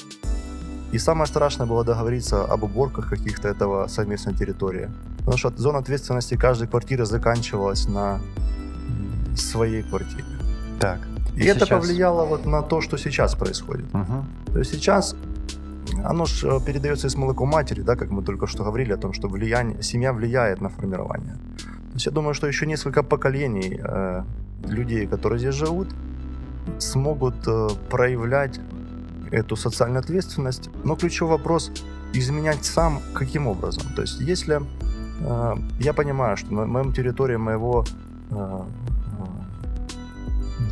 [0.93, 4.89] И самое страшное было договориться об уборках каких-то этого совместной территории.
[5.17, 8.19] Потому что зона ответственности каждой квартиры заканчивалась на
[9.35, 10.23] своей квартире.
[10.79, 10.99] Так.
[11.35, 11.69] И, и это сейчас...
[11.69, 13.93] повлияло вот на то, что сейчас происходит.
[13.93, 14.53] Угу.
[14.53, 15.15] То есть сейчас
[16.05, 19.13] оно же э, передается из молоком матери, да, как мы только что говорили о том,
[19.13, 21.37] что влияние, семья влияет на формирование.
[21.89, 24.23] То есть я думаю, что еще несколько поколений э,
[24.67, 25.87] людей, которые здесь живут,
[26.77, 28.59] смогут э, проявлять
[29.31, 30.69] эту социальную ответственность.
[30.83, 31.71] Но ключевой вопрос
[32.13, 33.83] изменять сам каким образом.
[33.95, 34.61] То есть если
[35.21, 37.85] э, я понимаю, что на моем территории моего
[38.31, 38.63] э, э,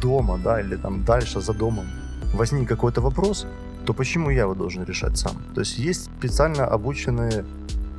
[0.02, 1.86] дома, да, или там дальше за домом
[2.34, 3.48] возник какой-то вопрос,
[3.88, 5.38] то почему я его должен решать сам?
[5.56, 7.46] То есть есть специально обученные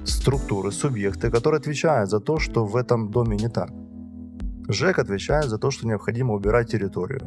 [0.05, 3.70] структуры, субъекты, которые отвечают за то, что в этом доме не так.
[4.68, 7.22] ЖЭК отвечает за то, что необходимо убирать территорию.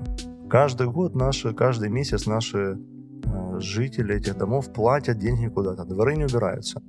[0.48, 2.78] Каждый год, наши, каждый месяц наши
[3.24, 5.84] э, жители этих домов платят деньги куда-то.
[5.86, 6.84] Дворы не убираются.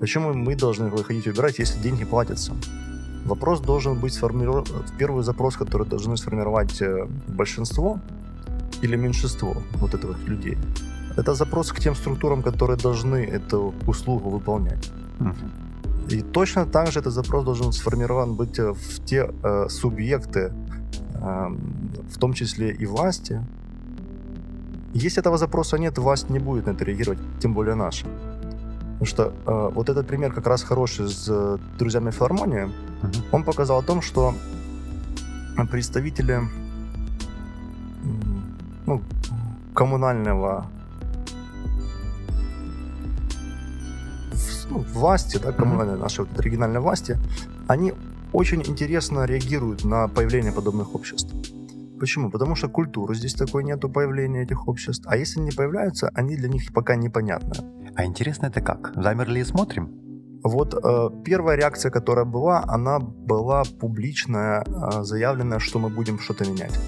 [0.00, 2.52] Почему мы должны выходить убирать, если деньги платятся?
[3.26, 4.64] Вопрос должен быть сформирован,
[4.98, 8.00] первый запрос, который должны сформировать э, большинство,
[8.82, 10.58] или меньшинство вот этих людей.
[11.16, 14.90] Это запрос к тем структурам, которые должны эту услугу выполнять.
[15.20, 16.14] Угу.
[16.14, 20.52] И точно так же этот запрос должен сформирован быть э, в те э, субъекты,
[21.14, 21.48] э,
[22.14, 23.42] в том числе и власти.
[24.94, 28.06] Если этого запроса нет, власть не будет на это реагировать, тем более наша.
[28.98, 32.64] Потому что э, вот этот пример как раз хороший с э, друзьями филармонии.
[33.02, 33.12] Угу.
[33.32, 34.34] Он показал о том, что
[35.70, 36.40] представители
[38.88, 39.02] ну,
[39.74, 40.66] коммунального
[44.70, 47.18] ну, власти, да, коммунальной нашей вот, региональной власти,
[47.68, 47.92] они
[48.32, 51.34] очень интересно реагируют на появление подобных обществ.
[52.00, 52.30] Почему?
[52.30, 55.04] Потому что культуры здесь такой нету появления этих обществ.
[55.08, 57.56] А если они появляются, они для них пока непонятны.
[57.96, 58.92] А интересно это как?
[58.94, 59.90] Замерли и смотрим?
[60.44, 66.44] Вот э, первая реакция, которая была, она была публичная, э, заявленная, что мы будем что-то
[66.44, 66.78] менять.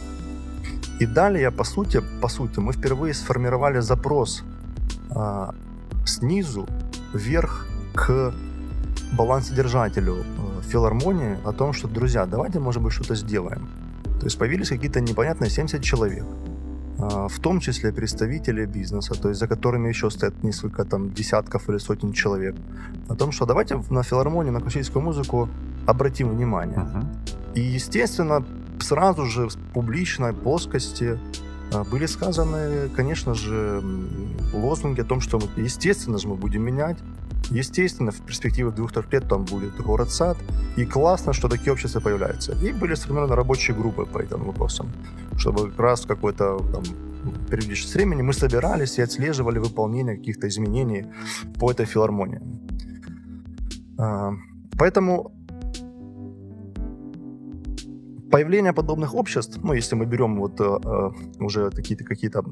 [1.01, 4.45] И далее, по сути, по сути, мы впервые сформировали запрос
[5.11, 5.51] э,
[6.05, 6.69] снизу
[7.15, 8.35] вверх к
[9.17, 13.69] балансодержателю э, филармонии о том, что, друзья, давайте, может быть, что-то сделаем.
[14.21, 16.25] То есть появились какие-то непонятные 70 человек,
[16.99, 21.71] э, в том числе представители бизнеса, то есть за которыми еще стоят несколько там десятков
[21.71, 22.55] или сотен человек,
[23.09, 25.49] о том, что давайте на филармонию, на классическую музыку
[25.87, 26.79] обратим внимание.
[26.79, 27.05] Uh-huh.
[27.55, 28.45] И, естественно,
[28.83, 31.19] сразу же в публичной плоскости
[31.73, 33.83] э, были сказаны, конечно же,
[34.53, 36.99] лозунги о том, что, мы, естественно же, мы будем менять,
[37.51, 40.39] Естественно, в перспективе двух-трех лет там будет город-сад.
[40.77, 42.53] И классно, что такие общества появляются.
[42.53, 44.93] И были сформированы рабочие группы по этим вопросам,
[45.37, 46.83] чтобы как раз какой-то там
[47.51, 51.07] периодически с времени мы собирались и отслеживали выполнение каких-то изменений
[51.59, 52.41] по этой филармонии.
[53.99, 54.33] А,
[54.79, 55.33] поэтому
[58.31, 61.11] Появление подобных обществ, ну, если мы берем вот э, э
[61.45, 62.45] уже какие-то какие-то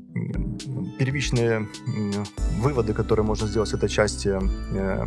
[0.98, 1.68] первичные
[2.60, 4.38] выводы, которые можно сделать с этой части
[4.74, 5.06] э,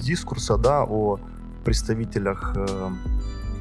[0.00, 1.18] дискурса, да, о
[1.64, 2.90] представителях э,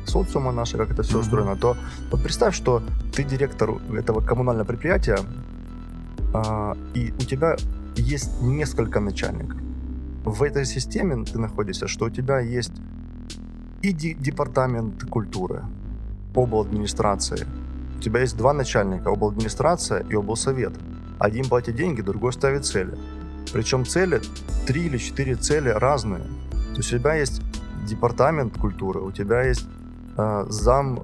[0.05, 1.21] социума нашего, как это все mm-hmm.
[1.21, 1.75] устроено, то
[2.11, 2.81] вот представь, что
[3.15, 3.69] ты директор
[3.99, 5.19] этого коммунального предприятия,
[6.33, 7.57] э, и у тебя
[7.97, 9.59] есть несколько начальников.
[10.25, 12.73] В этой системе ты находишься, что у тебя есть
[13.89, 15.63] и департамент культуры,
[16.35, 17.45] администрации.
[17.97, 20.73] У тебя есть два начальника, администрация и облсовет.
[21.19, 22.97] Один платит деньги, другой ставит цели.
[23.53, 24.21] Причем цели,
[24.67, 26.23] три или четыре цели разные.
[26.73, 27.41] То есть у тебя есть
[27.87, 29.67] департамент культуры, у тебя есть
[30.17, 31.03] э, зам,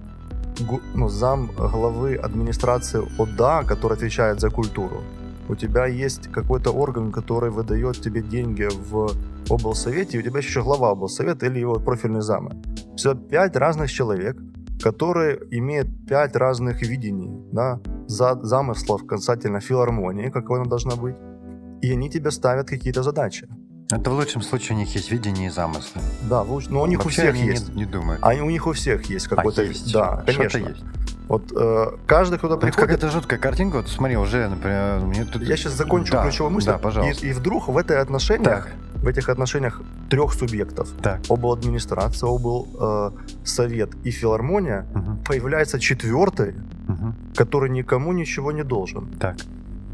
[0.60, 5.02] гу, ну, зам главы администрации ОДА, который отвечает за культуру.
[5.48, 9.12] У тебя есть какой-то орган, который выдает тебе деньги в
[9.50, 12.52] облсовете, и у тебя еще глава облсовета или его профильные замы.
[12.96, 14.38] Все пять разных человек,
[14.82, 21.16] которые имеют пять разных видений, да, за, замыслов касательно филармонии, какой она должна быть,
[21.82, 23.48] и они тебе ставят какие-то задачи.
[23.92, 26.02] Это в лучшем случае у них есть видение и замыслы.
[26.30, 27.70] Да, но ну, у них Вообще у всех они есть.
[27.70, 28.22] Не, не думают.
[28.24, 29.62] А у них у всех есть какой-то...
[29.62, 29.92] А, есть.
[29.92, 30.58] Да, конечно.
[30.58, 30.84] есть.
[31.28, 32.92] Вот э, каждый, кто приходит...
[32.92, 35.42] это жуткая картинка, вот смотри, уже, например, мне тут...
[35.42, 36.68] Я сейчас закончу да, ключевую мысль.
[36.68, 37.26] Да, пожалуйста.
[37.26, 41.22] И, и вдруг в этой отношениях так в этих отношениях трех субъектов, так.
[41.28, 41.54] обл.
[41.54, 42.68] администрация, обл.
[42.80, 43.12] Э,
[43.44, 45.18] совет и филармония, угу.
[45.26, 46.54] появляется четвертый,
[46.88, 47.14] угу.
[47.36, 49.08] который никому ничего не должен.
[49.20, 49.38] Так.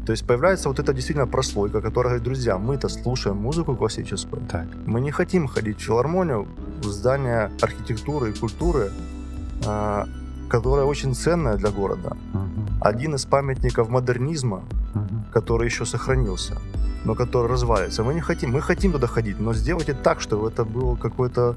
[0.04, 4.42] То есть появляется вот эта действительно прослойка, которая говорит, друзья, мы-то слушаем музыку классическую.
[4.50, 4.66] Так.
[4.86, 6.46] Мы не хотим ходить в филармонию,
[6.80, 8.90] в здание архитектуры и культуры,
[9.66, 10.04] э,
[10.48, 12.16] которая очень ценная для города.
[12.80, 14.62] Один из памятников модернизма,
[15.32, 16.58] который еще сохранился
[17.04, 18.02] но который развалится.
[18.02, 21.54] Мы не хотим, мы хотим туда ходить, но сделайте так, чтобы это был какой-то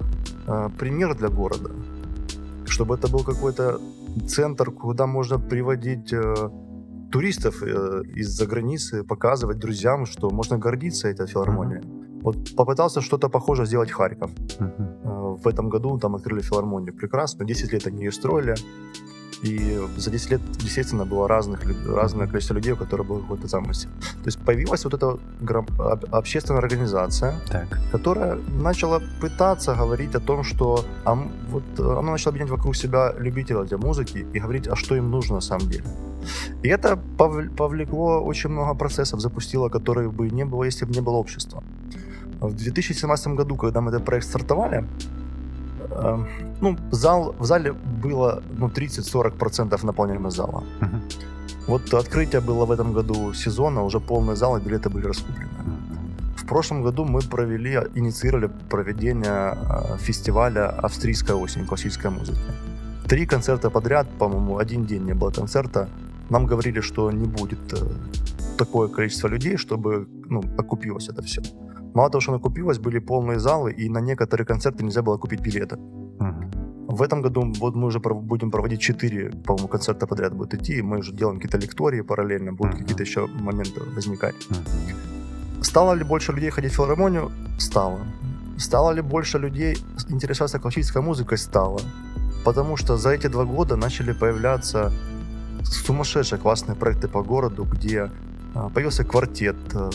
[0.48, 1.72] э, пример для города,
[2.66, 3.80] чтобы это был какой-то
[4.28, 6.50] центр, куда можно приводить э,
[7.12, 11.82] туристов э, из-за границы, показывать друзьям, что можно гордиться этой филармонией.
[12.22, 14.32] Вот попытался что-то похожее сделать Харьков.
[14.60, 16.94] Э, в этом году там открыли филармонию.
[16.94, 18.56] Прекрасно, 10 лет они ее строили.
[19.42, 23.90] И за 10 лет, естественно, было разных, разное количество людей, у которых был какой-то замысел.
[24.00, 25.18] То есть появилась вот эта
[26.12, 27.80] общественная организация, так.
[27.92, 31.16] которая начала пытаться говорить о том, что а,
[31.50, 35.36] вот, она начала объединять вокруг себя любителей для музыки и говорить, а что им нужно
[35.36, 35.86] на самом деле.
[36.62, 41.16] И это повлекло очень много процессов, запустило, которых бы не было, если бы не было
[41.16, 41.64] общества.
[42.42, 44.86] В 2017 году, когда мы этот проект стартовали,
[45.92, 46.28] Эм,
[46.62, 47.74] ну, зал, в зале
[48.04, 50.64] было ну, 30-40% наполняемость зала.
[50.80, 51.02] Uh-huh.
[51.68, 55.50] Вот открытие было в этом году сезона, уже полный зал, и билеты были раскуплены.
[56.36, 62.40] В прошлом году мы провели, инициировали проведение э, фестиваля «Австрийская осень» классической музыки.
[63.08, 65.88] Три концерта подряд, по-моему, один день не было концерта.
[66.30, 67.78] Нам говорили, что не будет э,
[68.58, 71.42] такое количество людей, чтобы ну, окупилось это все.
[71.94, 75.76] Мало того, что накупилось, были полные залы, и на некоторые концерты нельзя было купить билеты.
[75.76, 76.96] Угу.
[76.96, 80.98] В этом году вот мы уже будем проводить 4, по-моему, концерта подряд будут идти, мы
[81.00, 82.82] уже делаем какие-то лектории параллельно, будут угу.
[82.82, 84.36] какие-то еще моменты возникать.
[84.50, 85.64] Угу.
[85.64, 87.32] Стало ли больше людей ходить в филармонию?
[87.60, 88.00] Стало.
[88.58, 89.78] Стало ли больше людей
[90.10, 91.38] интересоваться классической музыкой?
[91.38, 91.80] Стало.
[92.46, 94.92] Потому что за эти два года начали появляться
[95.64, 98.12] сумасшедшие классные проекты по городу, где
[98.54, 99.90] а, появился квартет э,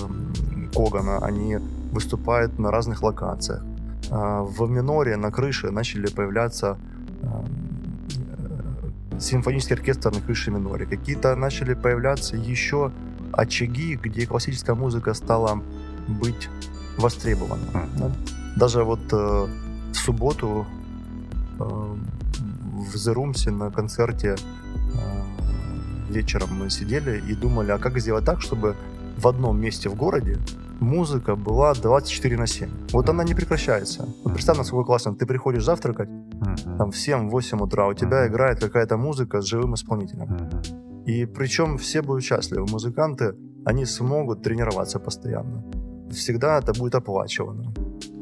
[0.74, 1.58] Когана, они
[1.96, 3.62] выступают на разных локациях.
[4.10, 6.76] А, в миноре на крыше начали появляться
[7.22, 10.84] э, симфонический оркестр на крыше миноре.
[10.86, 12.92] Какие-то начали появляться еще
[13.32, 15.62] очаги, где классическая музыка стала
[16.08, 16.50] быть
[16.98, 17.62] востребована.
[17.98, 18.10] Да?
[18.56, 19.46] Даже вот э,
[19.92, 20.66] в субботу
[21.58, 28.42] э, в The на концерте э, вечером мы сидели и думали, а как сделать так,
[28.42, 28.76] чтобы
[29.16, 30.38] в одном месте в городе
[30.80, 32.68] музыка была 24 на 7.
[32.92, 34.08] Вот она не прекращается.
[34.24, 35.14] Вот представь, насколько классно.
[35.14, 36.08] Ты приходишь завтракать,
[36.78, 40.28] там в 7-8 утра, у тебя играет какая-то музыка с живым исполнителем.
[41.06, 42.66] И причем все будут счастливы.
[42.66, 45.62] Музыканты, они смогут тренироваться постоянно.
[46.10, 47.72] Всегда это будет оплачивано.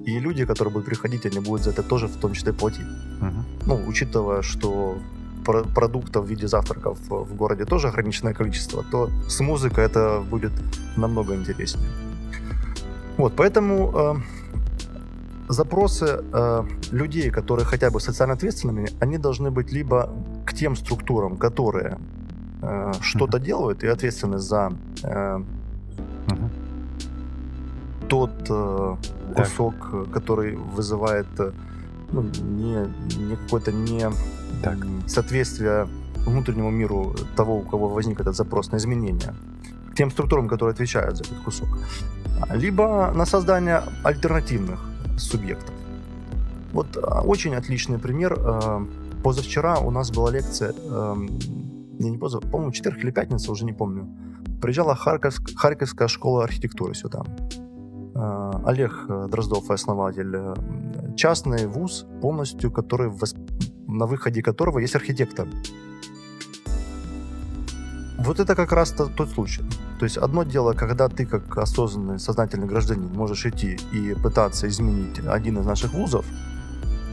[0.06, 2.86] И люди, которые будут приходить, они будут за это тоже в том числе платить.
[3.66, 4.96] Ну, учитывая, что
[5.74, 10.52] продуктов в виде завтраков в городе тоже ограниченное количество, то с музыкой это будет
[10.96, 11.88] намного интереснее.
[13.16, 14.14] Вот, поэтому э,
[15.48, 20.10] запросы э, людей, которые хотя бы социально ответственными, они должны быть либо
[20.44, 21.98] к тем структурам, которые
[22.62, 25.40] э, что-то делают и ответственны за э,
[26.28, 26.48] uh
[28.08, 28.96] тот э,
[29.34, 30.10] кусок, так.
[30.12, 31.52] который вызывает э,
[32.12, 32.86] ну, не,
[33.16, 34.10] не какое-то не
[34.62, 34.76] так.
[35.06, 35.88] соответствие
[36.26, 39.34] внутреннему миру того, у кого возник этот запрос на изменения,
[39.94, 41.68] тем структурам, которые отвечают за этот кусок,
[42.50, 44.80] либо на создание альтернативных
[45.18, 45.74] субъектов.
[46.72, 48.36] Вот а, очень отличный пример.
[48.36, 48.84] Э,
[49.22, 51.26] позавчера у нас была лекция, эм,
[51.98, 54.08] не, не позавчера, по-моему, четверг или пятница, уже не помню.
[54.60, 57.22] Приезжала Харьковск, Харьковская школа архитектуры сюда.
[58.14, 60.54] Э, Олег Дроздов, основатель, э,
[61.16, 63.12] частный вуз, полностью, который
[63.86, 65.46] на выходе которого есть архитектор.
[68.18, 69.62] Вот это как раз тот случай.
[69.98, 75.20] То есть одно дело, когда ты как осознанный, сознательный гражданин можешь идти и пытаться изменить
[75.26, 76.24] один из наших вузов,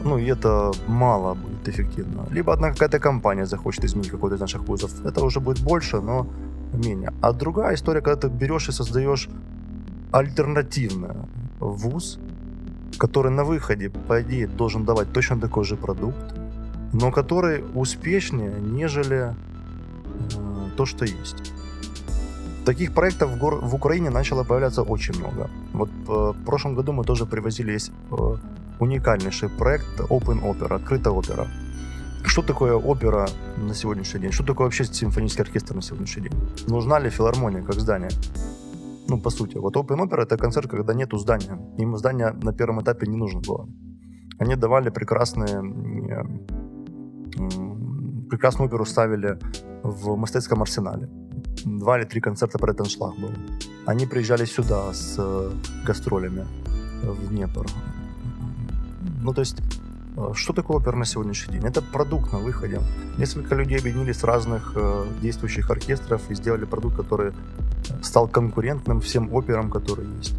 [0.04, 2.26] ну и это мало будет эффективно.
[2.30, 4.90] Либо одна какая-то компания захочет изменить какой-то из наших вузов.
[5.04, 6.26] Это уже будет больше, но
[6.72, 7.12] менее.
[7.20, 9.28] А другая история, когда ты берешь и создаешь
[10.10, 11.14] альтернативный
[11.60, 12.18] вуз,
[12.98, 16.34] который на выходе, по идее, должен давать точно такой же продукт,
[16.92, 19.34] но который успешнее, нежели
[20.34, 21.52] э, то, что есть.
[22.64, 25.50] Таких проектов в, гор- в Украине начало появляться очень много.
[25.72, 28.36] Вот э, в прошлом году мы тоже привозили есть э,
[28.78, 31.46] уникальнейший проект Open Opera, открытая опера.
[32.24, 34.32] Что такое опера на сегодняшний день?
[34.32, 36.32] Что такое вообще симфонический оркестр на сегодняшний день?
[36.68, 38.10] Нужна ли филармония как здание?
[39.08, 39.58] Ну, по сути.
[39.58, 41.58] Вот Open Opera— это концерт, когда нету здания.
[41.78, 43.68] Им здание на первом этапе не нужно было.
[44.38, 45.62] Они давали прекрасные...
[48.30, 49.38] Прекрасную оперу ставили
[49.82, 51.08] в Мастецком арсенале.
[51.64, 53.30] Два или три концерта про этот шлаг был.
[53.86, 55.50] Они приезжали сюда с э,
[55.84, 56.46] гастролями
[57.02, 57.66] в Днепр.
[59.22, 59.58] Ну, то есть
[60.16, 61.66] Э, что такое опера на сегодняшний день?
[61.66, 62.80] Это продукт на выходе.
[63.18, 67.32] Несколько людей объединились с разных э, действующих оркестров и сделали продукт, который
[68.02, 70.34] стал конкурентным всем операм, которые есть.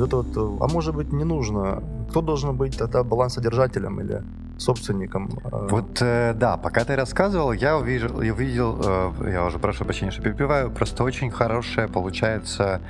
[0.00, 1.82] Это вот, э, а может быть не нужно?
[2.10, 4.22] Кто должен быть тогда балансодержателем или
[4.58, 5.30] собственником?
[5.44, 5.68] Э?
[5.70, 10.10] Вот э, да, пока ты рассказывал, я увидел, я увидел, э, я уже прошу прощения,
[10.10, 12.80] что перебиваю, просто очень хорошая получается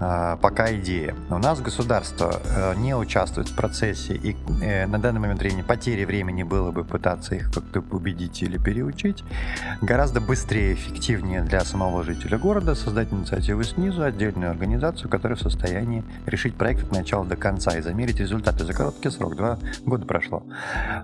[0.00, 1.14] пока идея.
[1.28, 6.04] У нас государство э, не участвует в процессе, и э, на данный момент времени потери
[6.04, 9.22] времени было бы пытаться их как-то убедить или переучить.
[9.82, 16.02] Гораздо быстрее, эффективнее для самого жителя города создать инициативу снизу, отдельную организацию, которая в состоянии
[16.26, 19.36] решить проект от начала до конца и замерить результаты за короткий срок.
[19.36, 20.42] Два года прошло.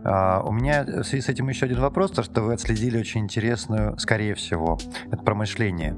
[0.04, 3.22] А, у меня в связи с этим еще один вопрос, то что вы отследили очень
[3.22, 4.78] интересную, скорее всего,
[5.10, 5.96] это про мышление.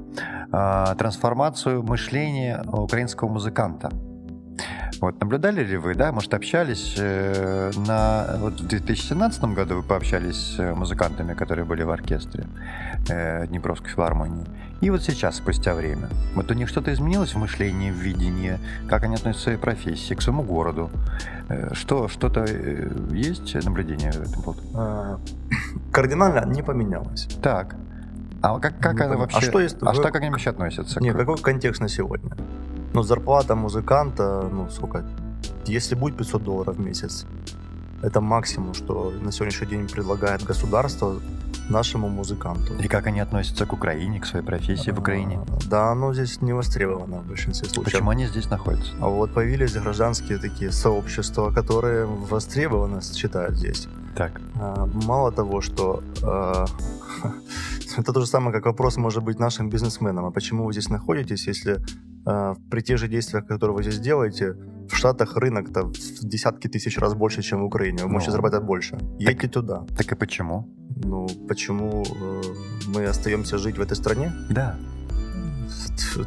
[0.51, 3.91] А, трансформацию мышления украинского музыканта.
[4.99, 8.35] Вот, наблюдали ли вы, да, может, общались э, на...
[8.39, 12.45] Вот в 2017 году вы пообщались с музыкантами, которые были в оркестре
[13.07, 14.45] э, Днепровской филармонии.
[14.81, 16.09] И вот сейчас, спустя время.
[16.35, 18.59] Вот у них что-то изменилось в мышлении, в видении,
[18.89, 20.89] как они относятся к своей профессии, к своему городу.
[21.47, 24.61] Э, что, что-то э, есть наблюдение в этом поводу?
[24.73, 25.19] А,
[25.93, 27.27] кардинально не поменялось.
[27.41, 27.75] Так.
[28.41, 29.37] А как, как это вообще...
[29.37, 29.77] А что есть...
[29.81, 29.93] А вы...
[29.93, 30.99] что как они вообще относятся?
[31.01, 31.19] Нет, к...
[31.19, 32.31] какой контекст на сегодня?
[32.93, 35.03] Ну, зарплата музыканта, ну, сколько?
[35.65, 37.25] Если будет 500 долларов в месяц,
[38.01, 41.19] это максимум, что на сегодняшний день предлагает государство
[41.69, 42.73] нашему музыканту.
[42.83, 45.39] И как они относятся к Украине, к своей профессии в Украине?
[45.69, 47.93] Да, оно здесь не востребовано в большинстве случаев.
[47.93, 48.91] Почему они здесь находятся?
[48.99, 53.87] А вот появились гражданские такие сообщества, которые востребованы считают здесь.
[54.15, 54.41] Так.
[54.55, 56.65] А, мало того, что а,
[57.97, 60.25] Это то же самое, как вопрос может быть нашим бизнесменам.
[60.25, 61.79] А почему вы здесь находитесь, если
[62.25, 64.55] э, при тех же действиях, которые вы здесь делаете,
[64.89, 65.93] в Штатах рынок-то в
[66.23, 67.97] десятки тысяч раз больше, чем в Украине.
[68.03, 68.97] Вы Ну, можете зарабатывать больше.
[69.19, 69.85] Едьте туда.
[69.97, 70.67] Так и почему?
[71.03, 72.41] Ну, почему э,
[72.87, 74.31] мы остаемся жить в этой стране?
[74.49, 74.75] Да.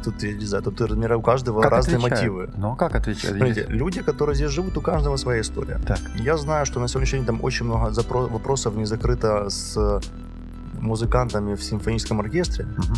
[0.03, 2.21] Тут, я не знаю, тут, наверное, у каждого Как разные отвечают?
[2.45, 2.51] мотивы.
[2.57, 3.31] Ну, как отвечать?
[3.35, 5.79] Смотрите, люди, которые здесь живут, у каждого своя история.
[5.85, 9.99] Так, Я знаю, что на сегодняшний день там очень много запро- вопросов не закрыто с
[10.79, 12.65] музыкантами в симфоническом оркестре.
[12.65, 12.95] мгм.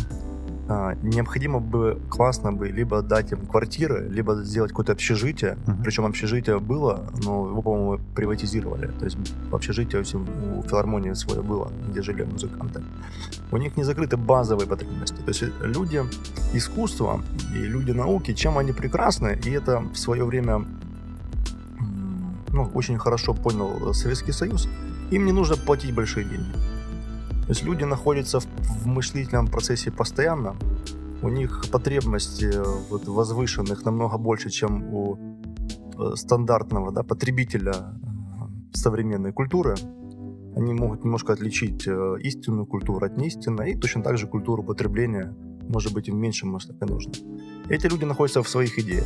[0.68, 5.56] А, необходимо бы, классно бы, либо дать им квартиры, либо сделать какое-то общежитие.
[5.66, 5.82] Мгм.
[5.84, 8.88] Причем общежитие было, но его, по-моему, приватизировали.
[8.98, 9.16] То есть
[9.52, 12.82] общежитие у филармонии свое было, где жили музыканты.
[13.52, 15.16] У них не закрыты базовые потребности.
[15.16, 16.02] То есть люди
[16.52, 17.20] искусства
[17.54, 20.64] и люди науки, чем они прекрасны, и это в свое время
[22.52, 24.68] ну, очень хорошо понял Советский Союз,
[25.10, 26.75] им не нужно платить большие деньги.
[27.46, 30.56] То есть люди находятся в, в мыслительном процессе постоянно,
[31.22, 35.16] у них потребности э, вот, возвышенных намного больше, чем у
[35.96, 39.76] э, стандартного да, потребителя э, современной культуры.
[40.56, 45.34] Они могут немножко отличить истинную культуру от неистинной, и точно так же культуру потребления
[45.68, 47.12] может быть им меньше, и нужно.
[47.68, 49.04] Эти люди находятся в своих идеях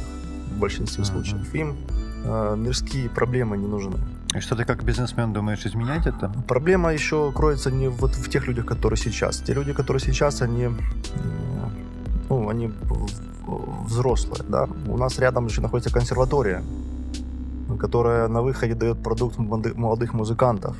[0.55, 1.55] в большинстве случаев.
[1.55, 1.76] Им
[2.24, 3.97] э, мирские проблемы не нужны.
[4.35, 6.33] И что ты как бизнесмен думаешь изменять это?
[6.47, 9.39] Проблема еще кроется не вот в тех людях, которые сейчас.
[9.39, 10.68] Те люди, которые сейчас, они,
[12.28, 12.70] ну, они
[13.87, 14.68] взрослые, да.
[14.87, 16.62] У нас рядом еще находится консерватория,
[17.78, 20.76] которая на выходе дает продукт молоды- молодых музыкантов.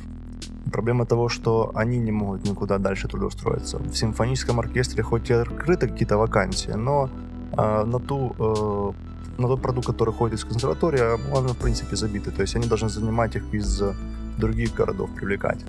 [0.71, 3.79] Проблема того, что они не могут никуда дальше трудоустроиться.
[3.79, 7.09] В симфоническом оркестре хоть и открыты какие-то вакансии, но
[7.57, 8.91] а, на ту э,
[9.37, 11.01] на тот продукт, который ходит из консерватории,
[11.33, 12.33] он, в принципе, забитый.
[12.33, 13.93] То есть они должны занимать их из э,
[14.37, 15.65] других городов, привлекать.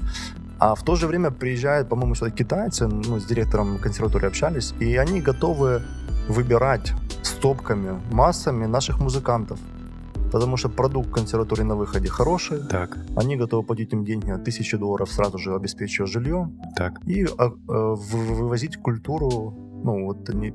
[0.58, 4.96] А в то же время приезжают, по-моему, сюда китайцы, ну, с директором консерватории общались, и
[4.96, 5.82] они готовы
[6.28, 6.92] выбирать
[7.22, 9.58] стопками, массами наших музыкантов.
[10.32, 15.10] Потому что продукт консерватории на выходе хороший, Так, они готовы платить им деньги, тысячу долларов
[15.12, 17.00] сразу же обеспечивая жилье, так.
[17.06, 19.54] и а, в- вывозить культуру,
[19.84, 20.52] ну, вот э,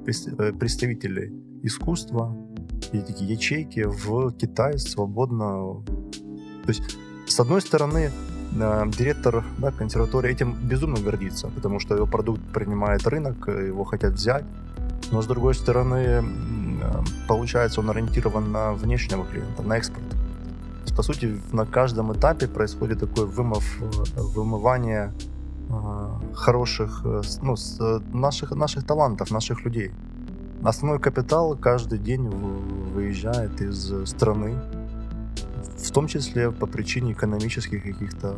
[0.53, 1.32] представителей
[1.64, 2.36] искусства
[2.94, 5.84] ячейки в Китай свободно.
[6.64, 8.12] То есть, с одной стороны,
[8.60, 13.84] э, директор да, консерватории этим безумно гордится, потому что его продукт принимает рынок, э, его
[13.84, 14.46] хотят взять.
[15.12, 16.24] Но с другой стороны, э,
[17.28, 20.10] получается, он ориентирован на внешнего клиента, на экспорт.
[20.10, 23.80] То есть, по сути, на каждом этапе происходит такой вымыв,
[24.16, 25.12] вымывание
[26.34, 27.06] хороших,
[27.42, 27.56] ну,
[28.14, 29.92] наших, наших талантов, наших людей.
[30.64, 34.55] Основной капитал каждый день выезжает из страны,
[35.78, 38.36] в том числе по причине экономических каких-то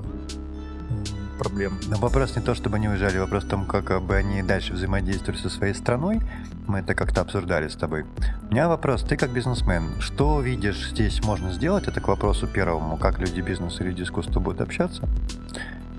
[1.39, 1.79] проблем.
[1.87, 5.39] Но вопрос не то, чтобы они уезжали, вопрос в том, как бы они дальше взаимодействовали
[5.39, 6.19] со своей страной.
[6.67, 8.05] Мы это как-то обсуждали с тобой.
[8.49, 11.87] У меня вопрос, ты как бизнесмен, что видишь здесь можно сделать?
[11.87, 15.07] Это к вопросу первому, как люди бизнеса и люди искусства будут общаться.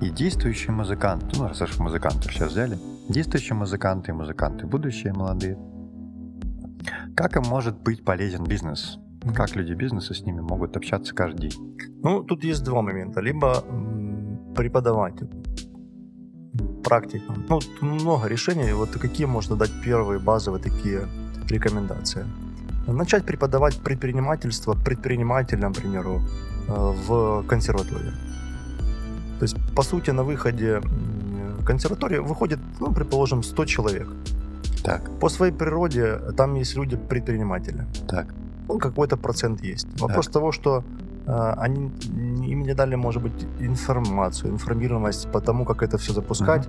[0.00, 5.58] И действующие музыканты, ну раз уж музыкантов сейчас взяли, действующие музыканты и музыканты будущие молодые,
[7.20, 8.98] как им может быть полезен бизнес?
[9.34, 11.76] Как люди бизнеса с ними могут общаться каждый день?
[12.02, 13.20] Ну, тут есть два момента.
[13.20, 13.62] Либо
[14.56, 15.20] преподавать
[16.82, 17.34] практика.
[17.48, 18.72] Ну, тут много решений.
[18.72, 21.00] Вот какие можно дать первые базовые такие
[21.50, 22.24] рекомендации?
[22.86, 26.22] Начать преподавать предпринимательство предпринимателям, к примеру,
[26.68, 28.12] э, в консерватории.
[29.38, 30.80] То есть, по сути, на выходе
[31.66, 34.08] консерватории выходит, ну, предположим, 100 человек.
[34.82, 37.84] Так, По своей природе там есть люди-предприниматели.
[38.08, 38.26] так,
[38.68, 39.86] Ну, какой-то процент есть.
[40.00, 40.82] Вопрос того, что
[41.26, 41.90] э, они
[42.50, 46.68] им не дали, может быть, информацию, информированность по тому, как это все запускать.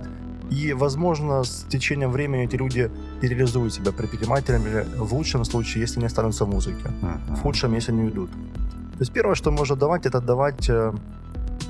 [0.50, 2.90] И, возможно, с течением времени эти люди
[3.22, 6.88] реализуют себя предпринимателями в лучшем случае, если не останутся в музыке.
[7.02, 7.36] Мгм.
[7.36, 8.30] В худшем, если не уйдут.
[8.30, 10.68] То есть первое, что можно давать, это давать...
[10.70, 10.92] э,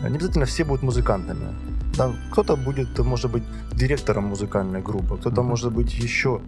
[0.09, 1.47] Не обязательно все будут музыкантами.
[1.97, 3.43] Да, кто-то будет, может быть,
[3.75, 5.51] директором музыкальной группы, кто-то Мгм.
[5.51, 6.41] может быть еще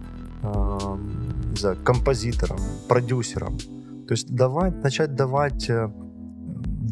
[0.42, 0.96] э,
[1.50, 3.56] не знаю, композитором, продюсером.
[4.06, 5.90] То есть давать, начать давать э,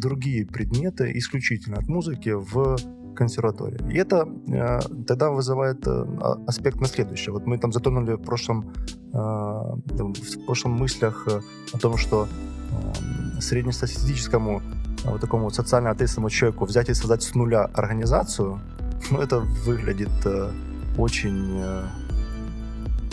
[0.02, 2.76] другие предметы исключительно от музыки в
[3.14, 3.92] консерватории.
[3.92, 7.32] И это э, тогда вызывает э, а- аспект на следующее.
[7.32, 8.72] Вот мы там затронули в прошлом,
[9.12, 11.40] э, там, в прошлом мыслях э,
[11.74, 14.62] о том, что э, среднестатистическому
[15.04, 18.60] вот такому вот социально ответственному человеку взять и создать с нуля организацию,
[19.10, 20.50] ну, это выглядит э,
[20.98, 21.84] очень, э,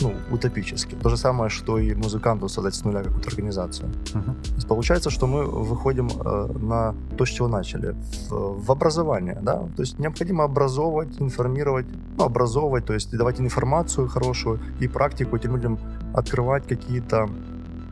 [0.00, 0.94] ну, утопически.
[0.94, 3.88] То же самое, что и музыканту создать с нуля какую-то организацию.
[3.88, 4.34] Uh-huh.
[4.48, 7.94] То есть получается, что мы выходим э, на то, с чего начали,
[8.28, 11.86] в, в образование, да, то есть необходимо образовывать, информировать,
[12.16, 15.78] ну, образовывать, то есть давать информацию хорошую и практику этим людям
[16.14, 17.28] открывать какие-то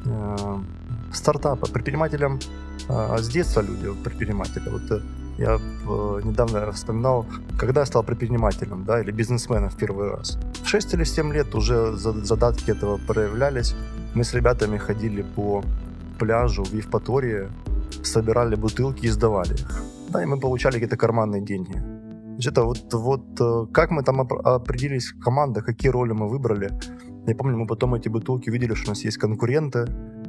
[0.05, 0.59] э,
[1.13, 1.67] стартапы.
[1.73, 2.39] Предпринимателям
[2.89, 4.69] э, с детства люди предприниматели.
[4.69, 5.01] Вот э,
[5.39, 7.27] я э, недавно вспоминал,
[7.59, 10.39] когда я стал предпринимателем, да, или бизнесменом в первый раз.
[10.63, 13.75] В 6 или 7 лет уже задатки этого проявлялись.
[14.15, 15.63] Мы с ребятами ходили по
[16.19, 17.49] пляжу в Евпатории,
[18.03, 19.83] собирали бутылки и сдавали их.
[20.09, 21.81] Да, и мы получали какие-то карманные деньги.
[22.47, 26.71] Это вот, вот э, как мы там определились, команда, какие роли мы выбрали.
[27.27, 29.87] Я помню, мы потом эти бутылки видели, что у нас есть конкуренты.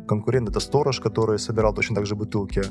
[0.10, 2.64] Конкурент— это сторож, который собирал точно так же бутылки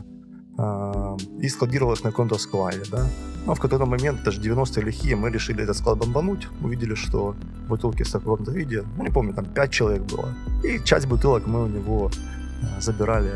[1.41, 3.07] и складировалось на каком-то складе, да.
[3.47, 7.37] Но в какой-то момент, даже 90-е лихие, мы решили этот склад бомбануть, увидели, что
[7.69, 10.29] бутылки в каком-то виде, ну не помню, там 5 человек было,
[10.65, 13.31] и часть бутылок мы у него э, забирали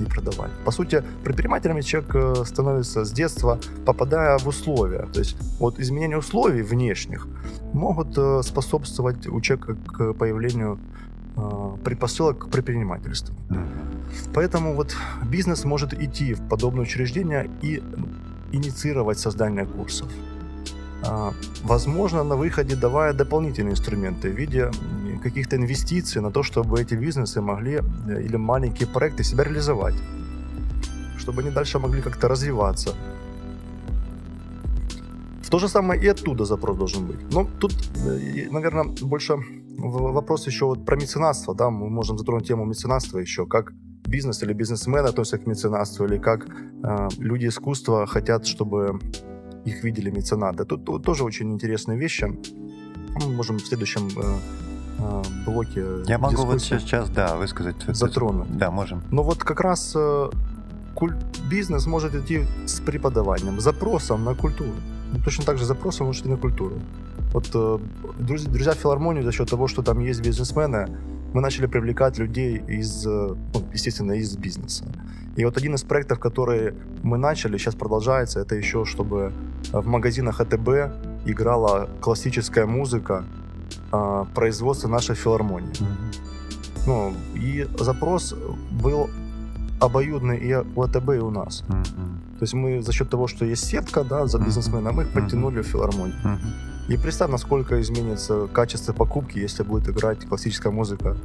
[0.00, 0.50] и продавали.
[0.64, 5.06] По сути, предпринимателями человек э, становится с детства, попадая в условия.
[5.12, 7.28] То есть вот изменение условий внешних
[7.72, 10.78] могут э, способствовать у человека к появлению
[11.84, 13.34] предпосылок к предпринимательству.
[14.32, 17.82] Поэтому вот бизнес может идти в подобное учреждение и
[18.52, 20.08] инициировать создание курсов.
[21.06, 21.32] А,
[21.62, 24.70] возможно, на выходе давая дополнительные инструменты в виде
[25.22, 29.94] каких-то инвестиций на то, чтобы эти бизнесы могли э, или маленькие проекты себя реализовать,
[31.18, 32.94] чтобы они дальше могли как-то развиваться.
[35.42, 37.20] В то же самое и оттуда запрос должен быть.
[37.32, 37.72] Но тут,
[38.06, 39.36] э, наверное, больше
[39.78, 43.72] вопрос еще вот про меценатство, да, мы можем затронуть тему меценатства еще, как
[44.06, 48.98] бизнес или бизнесмены относятся к меценатству, или как э, люди искусства хотят, чтобы
[49.64, 50.64] их видели меценаты.
[50.64, 52.26] Тут, тут тоже очень интересные вещи.
[53.14, 54.38] Мы можем в следующем э,
[54.98, 57.76] э, блоке Я могу вот сейчас, да, высказать.
[57.88, 58.56] Затронуть.
[58.56, 59.02] Да, можем.
[59.10, 60.30] Но вот как раз э,
[60.94, 61.14] куль...
[61.50, 64.72] бизнес может идти с преподаванием, запросом на культуру.
[65.24, 65.64] Точно так же
[66.00, 66.76] может и на культуру.
[67.32, 67.78] Вот э,
[68.18, 70.88] друзья, друзья филармонии за счет того, что там есть бизнесмены,
[71.32, 74.84] мы начали привлекать людей из, э, ну, естественно, из бизнеса.
[75.36, 79.32] И вот один из проектов, который мы начали, сейчас продолжается, это еще, чтобы
[79.72, 80.68] в магазинах АТБ
[81.26, 83.24] играла классическая музыка
[83.92, 85.72] э, производства нашей филармонии.
[85.72, 86.86] Mm-hmm.
[86.86, 88.34] Ну, и запрос
[88.70, 89.10] был
[89.80, 91.64] обоюдный и у АТБ, и у нас.
[91.68, 92.23] Mm-hmm.
[92.44, 95.62] То есть мы за счет того, что есть сетка, да, за бизнесмена, мы их подтянули
[95.62, 96.38] в филармонию.
[96.90, 101.16] И представь, насколько изменится качество покупки, если будет играть классическая музыка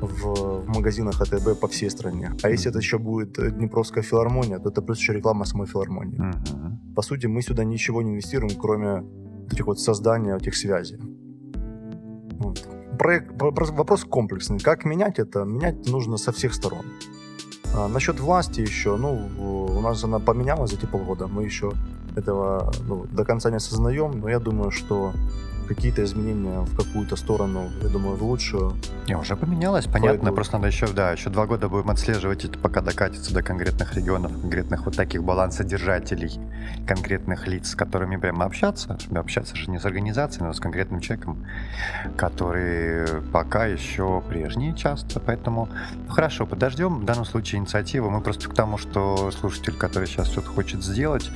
[0.00, 2.30] в, в магазинах АТБ по всей стране.
[2.44, 6.20] А если это еще будет Днепровская филармония, то это плюс еще реклама самой филармонии.
[6.20, 6.94] Uh-huh.
[6.94, 9.02] По сути, мы сюда ничего не инвестируем, кроме
[9.50, 11.00] этих вот создания этих связей.
[12.38, 12.64] Вот.
[12.96, 14.60] Проект, вопрос комплексный.
[14.60, 15.42] Как менять это?
[15.42, 16.84] Менять нужно со всех сторон.
[17.74, 21.26] А, насчет власти еще, ну, у нас она поменялась за эти полгода.
[21.26, 21.72] Мы еще
[22.16, 25.12] этого ну, до конца не осознаем, но я думаю, что
[25.68, 28.74] какие-то изменения в какую-то сторону, я думаю, в лучшую.
[29.06, 30.34] Не, уже поменялось, понятно, пойдут.
[30.34, 34.32] просто надо еще, да, еще два года будем отслеживать это, пока докатится до конкретных регионов,
[34.32, 36.40] конкретных вот таких балансодержателей,
[36.86, 41.46] конкретных лиц, с которыми прямо общаться, общаться же не с организацией, но с конкретным человеком,
[42.16, 45.68] который пока еще прежний часто, поэтому
[46.06, 50.28] ну, хорошо, подождем, в данном случае инициативу, мы просто к тому, что слушатель, который сейчас
[50.28, 51.30] что-то хочет сделать,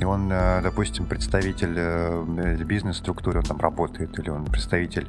[0.00, 5.06] и он, э, допустим, представитель э, бизнес-структуры, он там работает работает, или он представитель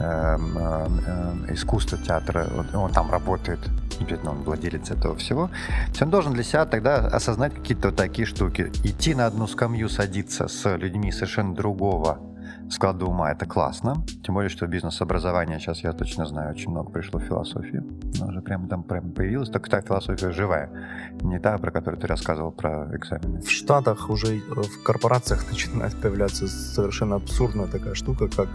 [0.00, 3.58] э, э, искусства театра, он, там работает,
[4.00, 5.50] обязательно он владелец этого всего,
[6.00, 8.70] он должен для себя тогда осознать какие-то такие штуки.
[8.84, 12.18] Идти на одну скамью садиться с людьми совершенно другого
[12.72, 14.04] склада ума это классно.
[14.24, 17.82] Тем более, что бизнес-образование сейчас, я точно знаю, очень много пришло философии.
[18.18, 19.50] Она уже прям там прям появилась.
[19.50, 20.70] Только та философия живая.
[21.20, 23.42] Не та, про которую ты рассказывал про экзамены.
[23.42, 28.48] В Штатах уже в корпорациях начинает появляться совершенно абсурдная такая штука, как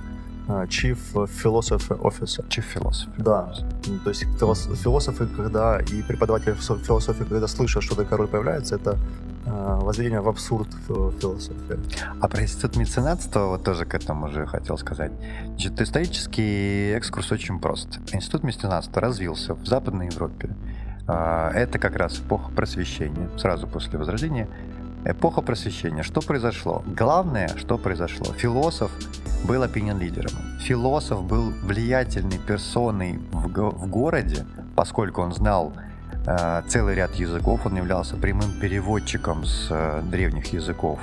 [0.48, 2.48] Chief Philosophy Officer.
[2.48, 3.10] Chief Philosophy.
[3.18, 3.54] Да.
[4.04, 4.26] То есть
[4.82, 8.98] философы, когда и преподаватели философии, когда слышат, что такая роль появляется, это
[9.50, 11.80] Э, воззрение в абсурд философии.
[12.20, 15.12] А про институт меценатства вот тоже к этому уже хотел сказать.
[15.46, 18.00] Значит, исторический экскурс очень прост.
[18.12, 20.50] Институт меценатства развился в Западной Европе.
[21.08, 24.50] А, это как раз эпоха просвещения, сразу после Возрождения.
[25.10, 26.04] Эпоха просвещения.
[26.04, 26.84] Что произошло?
[26.86, 28.34] Главное, что произошло.
[28.34, 28.92] Философ
[29.46, 30.32] был опинион-лидером.
[30.60, 34.46] Философ был влиятельной персоной в, в городе,
[34.76, 35.74] поскольку он знал
[36.28, 41.00] Э, целый ряд языков, он являлся прямым переводчиком с э, древних языков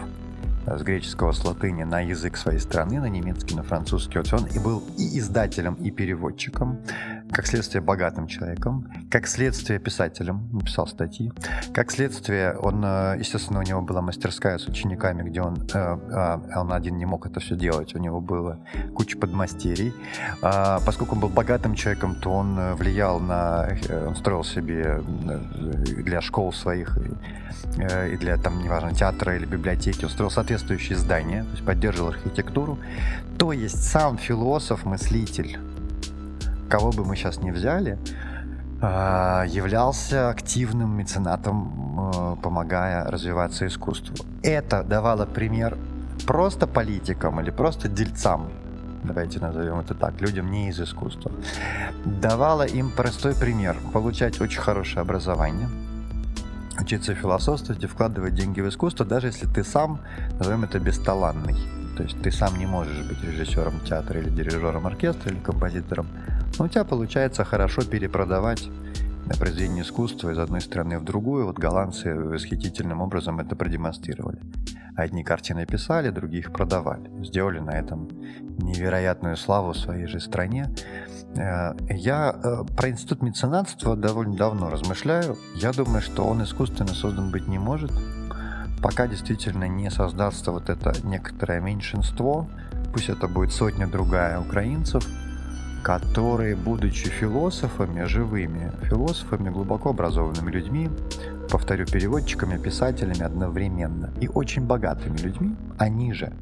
[0.67, 4.19] с греческого с латыни на язык своей страны, на немецкий, на французский.
[4.19, 6.79] Вот он и был и издателем, и переводчиком,
[7.35, 11.33] как следствие богатым человеком, как следствие писателем, написал статьи,
[11.75, 16.59] как следствие он, э, естественно, у него была мастерская с учениками, где он, э, э,
[16.59, 18.61] он один не мог это все делать, у него было
[18.95, 19.93] куча подмастерий.
[20.43, 23.69] А, поскольку он был богатым человеком, то он влиял на,
[24.07, 25.01] он строил себе
[26.05, 26.97] для школ своих
[27.77, 32.79] и для, там, неважно, театра или библиотеки, он строил соответствующие здания, то есть поддерживал архитектуру.
[33.39, 35.59] То есть сам философ, мыслитель,
[36.69, 37.99] кого бы мы сейчас не взяли,
[38.81, 44.15] а, являлся активным меценатом, а, помогая развиваться искусству.
[44.43, 45.79] Это давало пример
[46.27, 48.51] просто политикам или просто дельцам,
[49.05, 51.31] давайте назовем это так, людям не из искусства,
[52.05, 55.69] давало им простой пример– получать очень хорошее образование,
[56.81, 60.01] учиться философствовать и вкладывать деньги в искусство, даже если ты сам,
[60.39, 61.57] назовем это, бесталанный.
[61.97, 66.09] То есть ты сам не можешь быть режиссером театра или дирижером оркестра или композитором,
[66.59, 68.69] но у тебя получается хорошо перепродавать
[69.39, 71.47] произведение искусства из одной страны в другую.
[71.47, 74.39] Вот голландцы восхитительным образом это продемонстрировали.
[74.97, 77.11] Одни картины писали, другие их продавали.
[77.25, 78.09] Сделали на этом
[78.59, 80.73] невероятную славу в своей же стране.
[81.37, 85.37] Э, я э, про институт меценатства довольно давно размышляю.
[85.57, 87.91] Я думаю, что он искусственно создан быть не может,
[88.81, 92.47] пока действительно не создастся вот это некоторое меньшинство,
[92.93, 95.05] пусть это будет сотня другая украинцев,
[95.85, 100.89] которые, будучи философами, живыми философами, глубоко образованными людьми,
[101.51, 106.33] повторю, переводчиками, писателями одновременно и очень богатыми людьми, они же,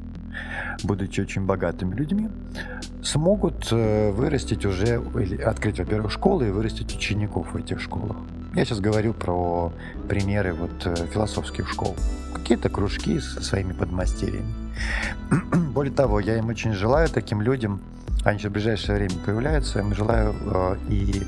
[0.85, 2.29] будучи очень богатыми людьми,
[3.03, 8.17] смогут э, вырастить уже, или открыть, во-первых, школы и вырастить учеников в этих школах.
[8.55, 9.73] Я сейчас говорю про
[10.09, 11.97] примеры вот э, философских школ.
[12.33, 14.55] Какие-то кружки со своими подмастерьями.
[15.75, 17.81] Более того, я им очень желаю, таким людям,
[18.25, 21.23] они сейчас в ближайшее время появляются, я желаю э, и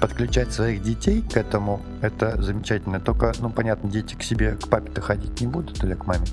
[0.00, 3.00] подключать своих детей к этому, это замечательно.
[3.00, 6.26] Только, ну, понятно, дети к себе, к папе-то ходить не будут или к маме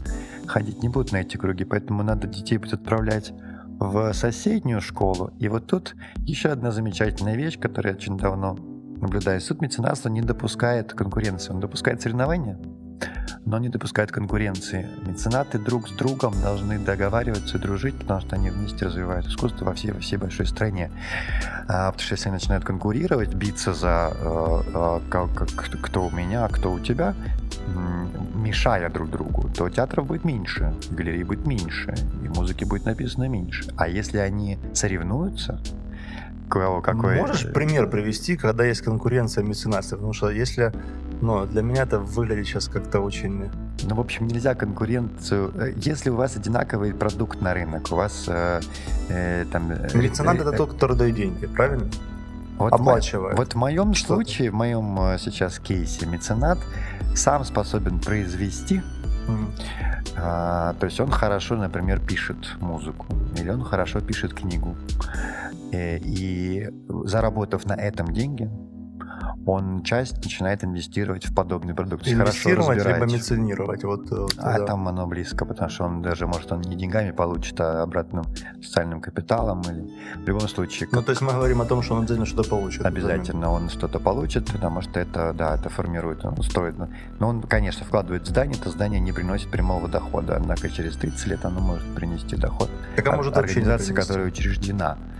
[0.45, 3.33] ходить не будут на эти круги, поэтому надо детей будет отправлять
[3.79, 5.31] в соседнюю школу.
[5.39, 8.57] И вот тут еще одна замечательная вещь, которую я очень давно
[9.01, 9.41] наблюдаю.
[9.41, 12.59] Суд меценатства не допускает конкуренции, он допускает соревнования,
[13.45, 14.87] но не допускает конкуренции.
[15.05, 19.91] Меценаты друг с другом должны договариваться, дружить, потому что они вместе развивают искусство во всей,
[19.91, 20.91] во всей большой стране.
[21.67, 25.27] А, потому что если они начинают конкурировать, биться за э, э,
[25.81, 27.15] кто у меня, кто у тебя,
[28.35, 33.65] мешая друг другу, то театров будет меньше, галерей будет меньше, и музыки будет написано меньше.
[33.77, 35.59] А если они соревнуются,
[36.49, 37.19] кого какой...
[37.19, 39.95] Можешь пример привести, когда есть конкуренция меценатства?
[39.95, 40.71] Потому что если...
[41.23, 43.49] Ну, для меня это выглядит сейчас как-то очень...
[43.83, 45.53] Ну, в общем, нельзя конкуренцию...
[45.55, 48.59] Э, если у вас одинаковый продукт на рынок, у вас э,
[49.07, 49.71] э, там...
[49.71, 51.89] Э, Меценат э, это тот, который дает деньги, правильно?
[52.57, 53.37] Вот Оплачивает.
[53.37, 56.59] Вот в моем что случае, в моем э, сейчас кейсе, меценат
[57.15, 58.81] сам способен произвести
[59.27, 60.13] Mm-hmm.
[60.17, 63.05] А, то есть он хорошо, например, пишет музыку,
[63.37, 64.75] или он хорошо пишет книгу.
[65.71, 66.69] Э, и
[67.05, 68.49] заработав на этом деньги,
[69.45, 72.07] он часть начинает инвестировать в подобный продукт.
[72.07, 73.83] Инвестировать либо меценировать.
[73.83, 74.65] Вот, вот, а да.
[74.65, 78.25] там оно близко, потому что он даже, может, он не деньгами получит, а обратным
[78.61, 79.89] социальным капиталом или
[80.23, 80.87] в любом случае.
[80.87, 80.95] Как...
[80.95, 82.85] Ну, то есть мы говорим о том, что он обязательно что-то получит.
[82.85, 86.75] Обязательно он что-то получит, потому что это, да, это формирует, он строит.
[87.19, 91.27] Но он, конечно, вкладывает в здание, это здание не приносит прямого дохода, однако через 30
[91.27, 92.69] лет оно может принести доход.
[92.95, 95.13] Так, а может Организация, которая учреждена Э,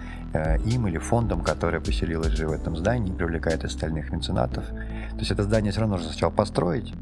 [0.65, 4.65] им или фондом, которое поселилось же в этом здании, привлекает остальных меценатов.
[4.67, 6.93] То есть это здание все равно нужно сначала построить,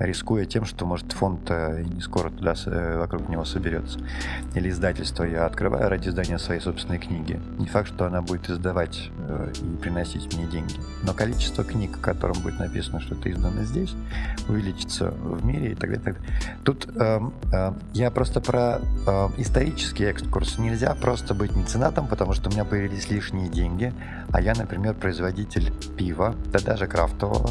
[0.00, 3.98] рискуя тем, что, может, фонд э, не скоро туда э, вокруг него соберется.
[4.54, 7.40] Или издательство я открываю ради издания своей собственной книги.
[7.58, 9.10] Не факт, что она будет издавать
[9.62, 10.74] и приносить мне деньги.
[11.02, 13.94] Но количество книг, в котором будет написано, что это издано здесь,
[14.48, 16.20] увеличится в мире и так далее.
[16.64, 17.20] Тут э,
[17.52, 20.58] э, я просто про э, исторический экскурс.
[20.58, 23.92] Нельзя просто быть меценатом, потому что у меня появились лишние деньги,
[24.32, 27.50] а я, например, производитель пива, да даже крафтового,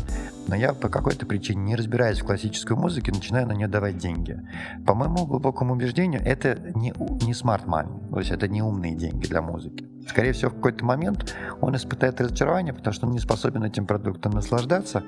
[0.50, 4.42] но я по какой-то причине, не разбираясь в классической музыке, начинаю на нее давать деньги.
[4.86, 6.92] По моему глубокому убеждению, это не,
[7.24, 9.88] не smart money, то есть это не умные деньги для музыки.
[10.08, 14.32] Скорее всего, в какой-то момент он испытает разочарование, потому что он не способен этим продуктом
[14.32, 15.04] наслаждаться.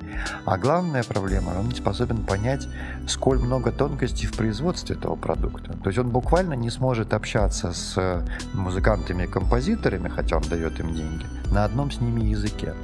[0.45, 2.67] А главная проблема, он не способен понять,
[3.07, 5.73] сколь много тонкостей в производстве этого продукта.
[5.73, 8.23] То есть он буквально не сможет общаться с
[8.53, 12.75] музыкантами и композиторами, хотя он дает им деньги, на одном с ними языке.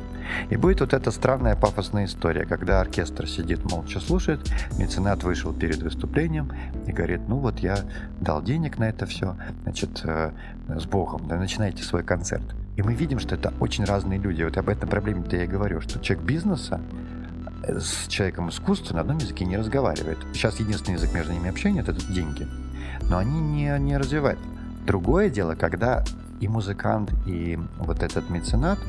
[0.49, 4.39] И будет вот эта странная пафосная история, когда оркестр сидит молча слушает,
[4.77, 6.51] меценат вышел перед выступлением
[6.85, 7.77] и говорит, ну вот я
[8.19, 10.31] дал денег на это все, значит, э,
[10.67, 12.43] с Богом, да, начинайте свой концерт.
[12.75, 14.43] И мы видим, что это очень разные люди.
[14.43, 16.79] Вот об этой проблеме-то я и говорю, что человек бизнеса
[17.63, 20.19] э, с человеком искусства на одном языке не разговаривает.
[20.33, 22.47] Сейчас единственный язык между ними общения– это деньги.
[23.09, 24.39] Но они не, не развивают.
[24.85, 26.03] Другое дело, когда
[26.39, 28.79] и музыкант, и вот этот меценат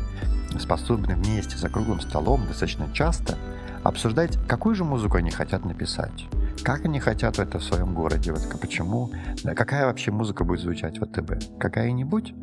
[0.59, 3.37] способны вместе за круглым столом достаточно часто
[3.83, 6.27] обсуждать, какую же музыку они хотят написать,
[6.63, 9.11] как они хотят это в своем городе, вот почему,
[9.45, 12.35] какая вообще музыка будет звучать в АТБ, какая-нибудь,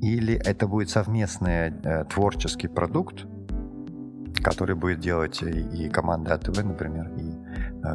[0.00, 3.26] или это будет совместный э, творческий продукт,
[4.42, 7.34] который будет делать и, и команда АТВ, например, и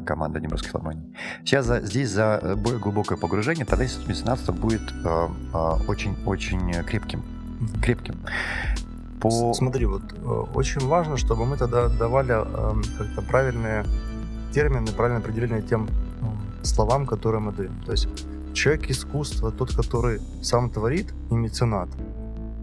[0.05, 1.03] команда Неморской филармонии.
[1.43, 4.81] Сейчас за, здесь за более глубокое погружение тогда меценатство будет
[5.87, 7.23] очень-очень э, э, крепким.
[7.81, 8.15] Крепким.
[9.21, 9.53] По...
[9.53, 13.85] Смотри, вот э, очень важно, чтобы мы тогда давали э, как-то правильные
[14.53, 17.81] термины, правильное определение тем э, словам, которые мы даем.
[17.85, 18.07] То есть
[18.53, 21.89] человек искусства, тот, который сам творит, и меценат,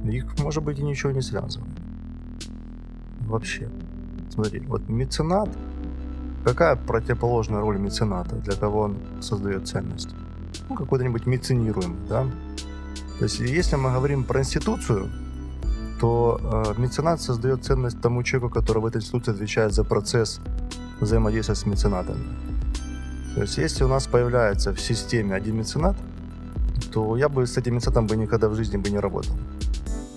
[0.04, 1.70] их, может быть, и ничего не связывает
[3.30, 3.68] вообще.
[4.30, 5.48] Смотри, вот меценат,
[6.45, 10.14] какая противоположная роль мецената, для кого он создает ценность?
[10.68, 12.26] Ну, какой-то-нибудь меценируемый, да?
[13.18, 15.11] То есть, если мы говорим про институцию,
[16.01, 20.41] то э, меценат создает ценность тому человеку, который в этой институции отвечает за процесс
[21.01, 22.24] взаимодействия с меценатами.
[23.34, 25.97] То есть, если у нас появляется в системе один меценат,
[26.93, 29.34] то я бы с этим меценатом бы никогда в жизни бы не работал.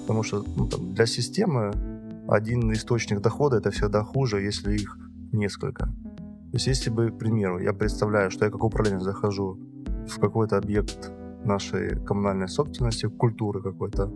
[0.02, 1.74] Потому что ну, там, для системы
[2.28, 4.98] один источник дохода это всегда хуже, если их
[5.34, 5.86] несколько.
[5.86, 9.58] То есть если бы, к примеру, я представляю, что я как управленец захожу
[10.08, 11.12] в какой-то объект
[11.44, 14.12] нашей коммунальной собственности, культуры какой-то,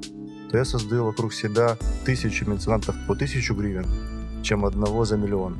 [0.51, 3.85] то я создаю вокруг себя тысячу меценатов по тысячу гривен,
[4.43, 5.55] чем одного за миллион.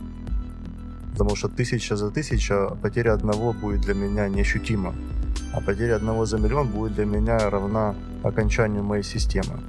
[1.12, 4.94] Потому что тысяча за тысяча, потеря одного будет для меня неощутима.
[5.54, 9.60] А потеря одного за миллион будет для меня равна окончанию моей системы.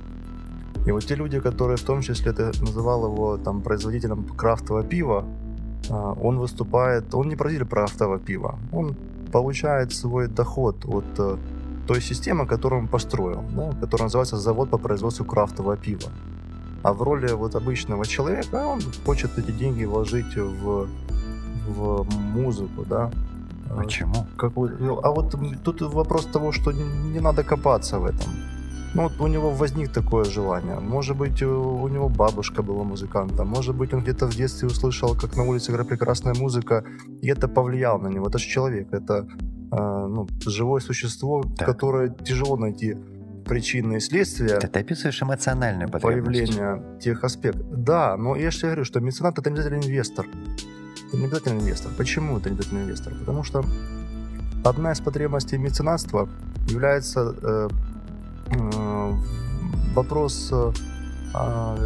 [0.86, 5.24] И вот те люди, которые в том числе, ты называл его там производителем крафтового пива,
[5.24, 5.47] а,
[5.90, 8.94] он выступает, он не производитель крафтового пива, он
[9.32, 11.36] получает свой доход от э,
[11.86, 16.10] той системы, которую он построил, да, которая называется завод по производству крафтового пива.
[16.82, 20.88] А в роли вот обычного человека он хочет эти деньги вложить в,
[21.68, 23.10] в музыку, да.
[23.76, 24.26] Почему?
[24.36, 24.70] Какой,
[25.02, 28.32] а вот тут вопрос того, что не надо копаться в этом.
[28.94, 30.80] Ну, вот у него возник такое желание.
[30.80, 33.48] Может быть, у него бабушка была музыкантом.
[33.48, 36.84] Может быть, он где-то в детстве услышал, как на улице играет прекрасная музыка,
[37.20, 38.28] и это повлияло на него.
[38.28, 39.26] Это же человек, это
[39.72, 41.68] э, ну, живое существо, так.
[41.68, 42.96] которое тяжело найти
[43.44, 44.58] причины и следствия.
[44.58, 47.66] Ты описываешь эмоциональное появление тех аспектов.
[47.70, 50.26] Да, но я же говорю, что меценат это не обязательно инвестор.
[51.08, 51.92] Это не обязательно инвестор.
[51.96, 53.14] Почему это не обязательно инвестор?
[53.18, 53.64] Потому что
[54.64, 56.28] одна из потребностей меценатства
[56.68, 57.68] является э, Э,
[59.94, 60.72] вопрос э,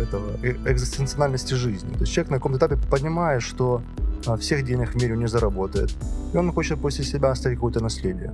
[0.02, 1.92] этого э, экзистенциальности жизни.
[1.94, 3.82] То есть человек на каком-то этапе понимает, что
[4.38, 5.90] всех денег в мире не заработает,
[6.32, 8.32] и он хочет после себя оставить какое-то наследие.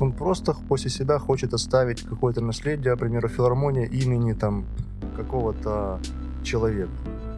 [0.00, 4.64] Он просто после себя хочет оставить какое-то наследие, к примеру, филармония имени там
[5.16, 5.98] какого-то
[6.44, 6.92] человека.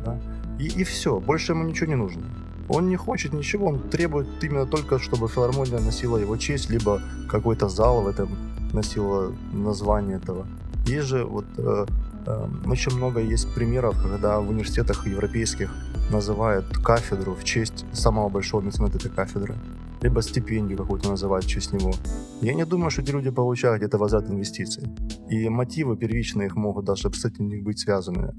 [0.04, 0.18] Да?
[0.58, 2.22] И, и все, больше ему ничего не нужно.
[2.74, 7.68] Он не хочет ничего, он требует именно только, чтобы филармония носила его честь, либо какой-то
[7.68, 8.30] зал в этом
[8.72, 10.46] носило название этого.
[10.86, 11.86] Есть же вот э,
[12.26, 15.70] э, очень много есть примеров, когда в университетах европейских
[16.10, 19.54] называют кафедру в честь самого большого мецената этой кафедры,
[20.00, 21.92] либо стипендию какую-то называют в честь него.
[22.40, 24.84] Я не думаю, что эти люди получают где-то возврат инвестиций.
[25.28, 28.32] И мотивы первичные их могут даже, кстати, не быть связаны.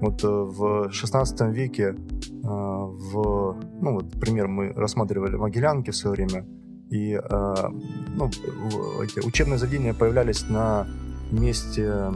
[0.00, 1.94] Вот э, в 16 веке, э,
[2.42, 6.46] в, ну вот, пример, мы рассматривали Могилянки в свое время,
[6.90, 7.54] и э,
[8.16, 8.30] ну,
[9.02, 10.86] эти учебные заведения появлялись на
[11.30, 12.12] месте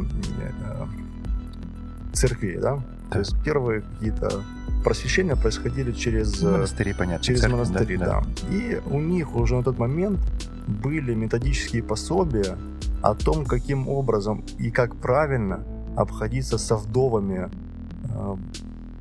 [2.13, 2.77] церкви, да?
[2.77, 2.83] да?
[3.11, 4.43] То есть первые какие-то
[4.85, 8.21] просвещения происходили через монастыри, понятно, через церковь, монастыри, да, да.
[8.21, 8.55] да.
[8.55, 10.21] И у них уже на тот момент
[10.67, 12.57] были методические пособия
[13.03, 15.65] о том, каким образом и как правильно
[15.97, 17.51] обходиться со вдовами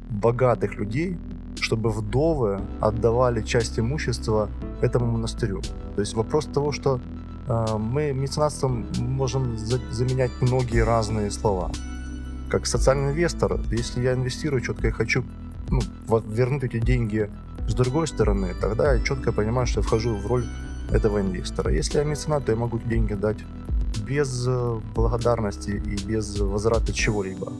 [0.10, 1.18] богатых людей,
[1.60, 4.50] чтобы вдовы отдавали часть имущества
[4.82, 5.62] этому монастырю.
[5.96, 7.00] То есть вопрос того, что
[7.48, 11.72] э, мы меценатством можем за- заменять многие разные слова.
[12.50, 15.24] Как социальный инвестор, если я инвестирую четко и хочу
[15.70, 15.82] ну,
[16.30, 17.30] вернуть эти деньги
[17.68, 20.46] с другой стороны, тогда я четко понимаю, что я вхожу в роль
[20.92, 21.74] этого инвестора.
[21.74, 23.40] Если я меценат, то я могу деньги дать
[24.08, 27.52] без э, благодарности и без возврата чего-либо.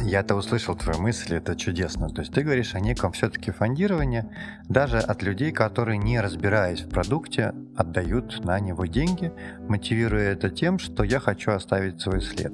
[0.00, 2.08] Я-то услышал твою мысль, это чудесно.
[2.08, 4.24] То есть ты говоришь о неком все-таки фондировании,
[4.68, 9.32] даже от людей, которые, не разбираясь в продукте, отдают на него деньги,
[9.68, 12.52] мотивируя это тем, что я хочу оставить свой след.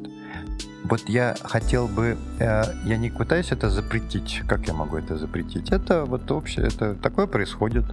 [0.85, 4.43] Вот я хотел бы, э, я не пытаюсь это запретить.
[4.49, 5.71] Как я могу это запретить?
[5.71, 7.85] Это вот общее, это такое происходит,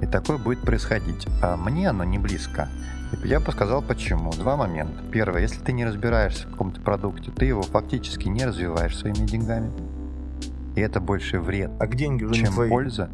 [0.00, 1.26] и такое будет происходить.
[1.42, 2.68] А мне оно не близко.
[3.22, 4.32] Я бы сказал почему.
[4.32, 5.02] Два момента.
[5.12, 9.70] Первое, если ты не разбираешься в каком-то продукте, ты его фактически не развиваешь своими деньгами.
[10.74, 12.68] И это больше вред, А деньги уже чем твои.
[12.68, 13.08] польза.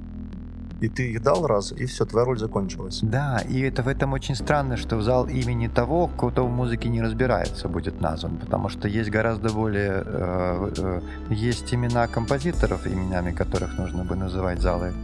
[0.80, 3.00] И ты их дал раз, и все, твоя роль закончилась.
[3.02, 6.88] Да, и это в этом очень странно, что в зал имени того, кто в музыке
[6.88, 10.02] не разбирается, будет назван, потому что есть гораздо более...
[10.06, 14.94] э, э, есть имена композиторов, именами которых нужно бы называть залы,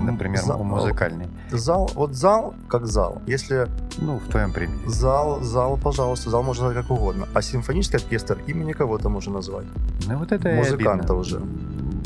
[0.00, 1.26] например, зал- музыкальный.
[1.50, 3.20] Зал, вот зал как зал.
[3.26, 3.66] Если
[3.98, 4.78] Ну, в твоем примере.
[4.88, 7.26] зал, зал, пожалуйста, зал можно назвать как угодно.
[7.34, 9.66] А симфонический оркестр имени кого-то можно назвать.
[10.06, 11.40] Ну, вот это Музыканта уже.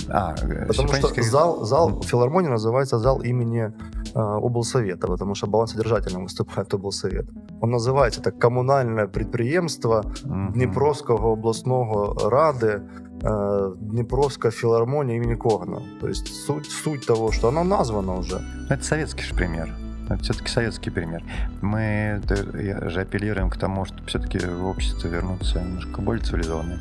[0.09, 2.01] А, э, Потому что симфонический- зал, зал Мгм.
[2.01, 3.71] филармонии называется зал имени
[4.15, 7.25] э, облсовета, потому что баланс содержательным выступает облсовет.
[7.61, 10.51] Он называется так коммунальное предприемство Мгм.
[10.53, 12.81] Дніпровського обласного ради
[13.23, 15.81] э, Дніпровська філармонія імені Когана.
[16.01, 18.39] То есть суть, суть того, что оно названо уже.
[18.69, 19.73] Ну, Это советский же пример.
[20.09, 21.21] Это все-таки советский пример.
[21.61, 26.79] Мы т- я же апеллируем к тому, чтобы все-таки в общество вернуться немножко более цивилизованное.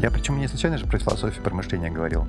[0.00, 2.24] Я причем не случайно же про философию, про мышление говорил.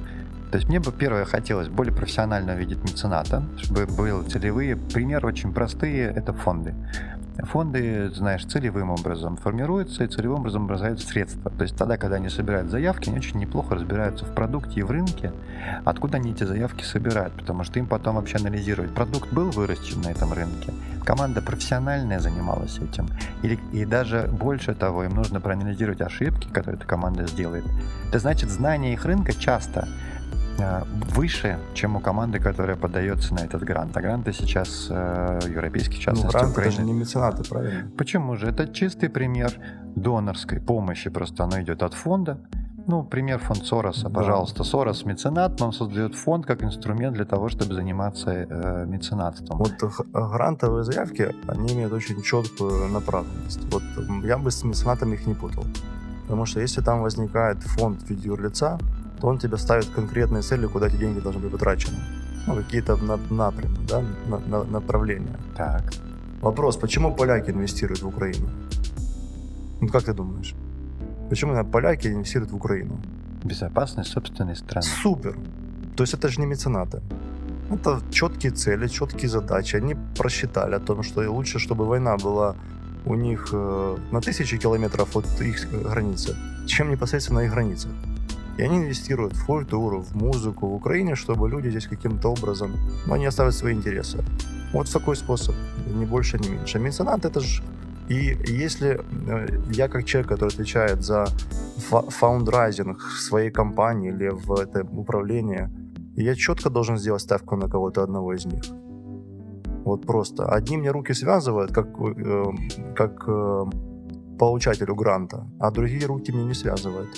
[0.55, 4.77] То есть мне бы первое хотелось более профессионально видеть мецената, чтобы были целевые.
[4.77, 6.75] Примеры очень простые– это фонды.
[7.39, 11.51] Фонды, знаешь, целевым образом формируются и целевым образом образуются средства.
[11.51, 14.93] То есть тогда, когда они собирают заявки, они очень неплохо разбираются в продукте и в
[14.93, 15.33] рынке,
[15.85, 20.13] откуда они эти заявки собирают, потому что им потом вообще анализировать, продукт был выращен на
[20.13, 20.73] этом рынке,
[21.05, 23.09] команда профессиональная занималась этим,
[23.43, 27.65] или, и даже больше того, им нужно проанализировать ошибки, которые эта команда сделает.
[28.11, 29.89] Это значит, знание их рынка часто
[31.15, 33.97] выше, чем у команды, которая подается на этот грант.
[33.97, 36.77] А гранты сейчас э, европейские, в Ну, частности, грант это Украины.
[36.77, 37.91] же не меценаты, правильно?
[37.97, 38.47] Почему же?
[38.49, 39.53] Это чистый пример
[39.97, 42.39] донорской помощи, просто оно идет от фонда.
[42.87, 44.11] Ну, пример фонд Сороса, Да.
[44.11, 44.63] пожалуйста.
[44.63, 49.59] Сорос меценат, но он создает фонд как инструмент для того, чтобы заниматься э, меценатством.
[49.59, 49.73] Вот
[50.13, 53.61] грантовые заявки, они имеют очень четкую направленность.
[53.73, 53.83] Вот
[54.23, 55.65] я бы с меценатами их не путал.
[56.25, 58.79] Потому что если там возникает фонд в виде юрлица,
[59.25, 61.97] то он тебе ставит конкретные цели, куда эти деньги должны быть потрачены.
[62.47, 65.39] Ну, какие-то на- напрямы, да, на- на- направления.
[65.57, 65.83] Так.
[66.43, 68.47] Вопрос, почему поляки инвестируют в Украину?
[69.81, 70.55] Ну, как ты думаешь?
[71.31, 73.01] Почему именно поляки инвестируют в Украину?
[73.45, 74.87] Безопасность собственной страны.
[75.03, 75.37] Супер!
[75.97, 77.01] То есть это же не меценаты.
[77.71, 79.77] Это четкие цели, четкие задачи.
[79.77, 82.55] Они просчитали о том, что и лучше, чтобы война была
[83.07, 87.91] у них э, на тысячи километров от их границы, чем непосредственно на их границах.
[88.59, 92.73] И они инвестируют в культуру, в музыку в Украине, чтобы люди здесь каким-то образом,
[93.07, 94.19] ну, они оставят свои интересы.
[94.73, 95.55] Вот такой способ,
[95.87, 96.79] ни больше, ни меньше.
[96.79, 97.63] Меценат это же...
[98.09, 101.27] И если э, я как человек, который отвечает за
[101.79, 105.71] фа- фаундрайзинг своей компании или в это управление,
[106.17, 108.63] я четко должен сделать ставку на кого-то одного из них.
[109.85, 110.45] Вот просто.
[110.45, 112.45] Одни мне руки связывают, как, э,
[112.95, 113.65] как э,
[114.39, 117.09] получателю гранта, а другие руки мне не связывают.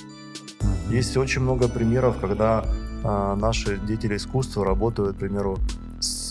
[0.91, 2.65] Есть очень много примеров, когда
[3.03, 5.59] а, наши деятели искусства работают, к примеру,
[6.01, 6.31] с,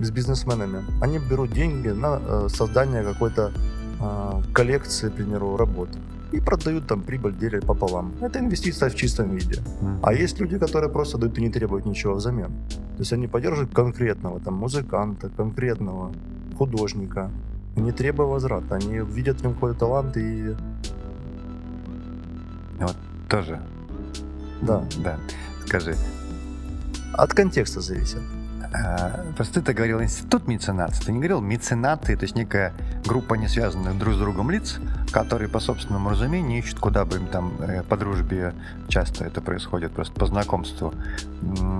[0.00, 0.84] с бизнесменами.
[1.00, 3.52] Они берут деньги на э, создание какой-то
[4.00, 5.88] а, коллекции, к примеру, работ.
[6.32, 8.12] И продают там прибыль, делят пополам.
[8.20, 9.62] Это инвестиция в чистом виде.
[10.02, 12.50] А есть люди, которые просто дают и не требуют ничего взамен.
[12.96, 16.12] То есть они поддерживают конкретного там музыканта, конкретного
[16.58, 17.30] художника,
[17.76, 18.74] не требуя возврата.
[18.74, 20.54] Они видят в нем какой-то талант и
[23.34, 23.60] Тоже.
[24.62, 24.84] Да.
[24.98, 25.18] Да.
[25.66, 25.96] Скажи,
[27.14, 28.20] от контекста зависит.
[28.72, 32.72] А, Просто ты говорил институт меценатства, ты не говорил меценаты, то есть некая
[33.04, 34.78] группа не связанных друг с другом лиц,
[35.14, 38.52] которые по собственному разумению ищут, куда бы им там э, по дружбе,
[38.88, 40.92] часто это происходит просто по знакомству,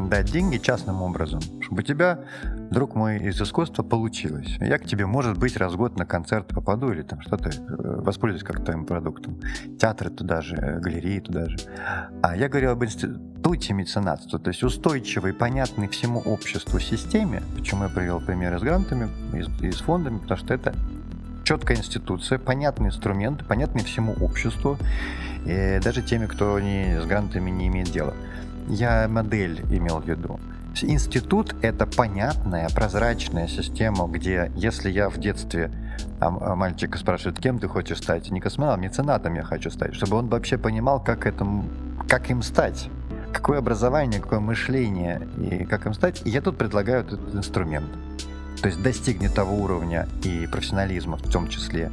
[0.09, 2.21] дать деньги частным образом, чтобы у тебя,
[2.71, 4.57] друг мой, из искусства получилось.
[4.61, 7.53] Я к тебе, может быть, раз в год на концерт попаду или там что-то, э,
[8.03, 9.41] воспользуюсь как твоим продуктом.
[9.81, 11.57] Театры туда же, э, галереи туда же.
[12.23, 17.89] А я говорил об институте меценатства, то есть устойчивой, понятной всему обществу системе, почему я
[17.89, 19.11] привел примеры с грантами
[19.61, 20.73] и с фондами, потому что это
[21.45, 24.79] четкая институция, понятный инструмент, понятный всему обществу,
[25.47, 28.15] и даже теми, кто не, с грантами не имеет дела.
[28.69, 30.41] Я модель имел в виду.
[30.83, 35.71] Институт— это понятная, прозрачная система, где, если я в детстве
[36.19, 40.17] а, мальчика спрашивает, кем ты хочешь стать, не космонавтом, а меценатом я хочу стать, чтобы
[40.17, 41.65] он вообще понимал, как, этому,
[42.09, 42.89] как им стать?
[43.33, 46.23] Какое образование, какое мышление и как им стать?
[46.25, 47.89] И я тут предлагаю этот инструмент.
[48.65, 51.93] То есть достигнет того уровня и профессионализма в том числе,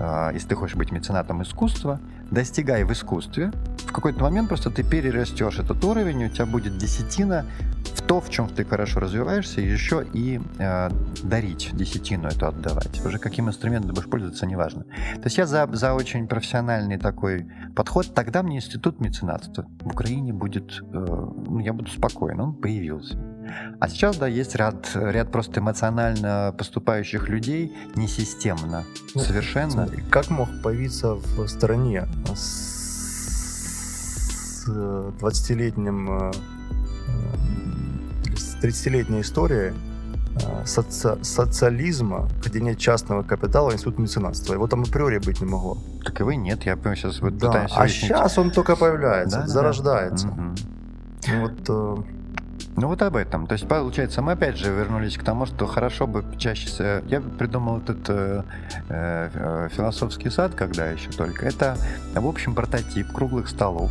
[0.00, 2.00] э, если ты хочешь быть меценатом искусства,
[2.32, 3.52] достигай в искусстве,
[3.86, 7.46] в какой-то момент просто ты перерастешь этот уровень, у тебя будет десятина
[7.94, 10.90] в то, в чем ты хорошо развиваешься, и еще и э,
[11.22, 13.06] дарить десятину эту отдавать.
[13.06, 14.82] Уже каким инструментом ты будешь пользоваться, неважно.
[15.14, 17.46] То есть я за, за очень профессиональный такой
[17.76, 18.12] подход.
[18.14, 23.16] Тогда мне институт меценатства в Украине будет, э, ну, я буду спокоен, он появился.
[23.80, 28.84] А сейчас, да, есть ряд, ряд просто эмоционально поступающих людей, несистемно,
[29.14, 29.70] ну, совершенно.
[29.70, 32.70] Смотри, как мог появиться в стране с
[34.68, 36.32] 20-летним, э,
[38.36, 44.54] с 30-летней историей э, соци социализма, где нет частного капитала, институт меценатства.
[44.54, 45.78] Его там априори быть не могло.
[46.04, 47.48] Так его нет, я понимаю, сейчас вот да.
[47.48, 48.02] пытаюсь А выяснить.
[48.02, 50.28] сейчас он только появляется, да, зарождается.
[50.28, 50.32] Да.
[50.32, 51.40] Угу.
[51.40, 52.19] Вот, э...
[52.80, 53.46] Ну вот об этом.
[53.46, 57.02] То есть, получается, мы опять же вернулись к тому, что хорошо бы чаще...
[57.08, 58.42] Я придумал этот э,
[58.88, 61.44] э, философский сад, когда еще только.
[61.44, 61.76] Это,
[62.14, 63.90] в общем, прототип круглых столов,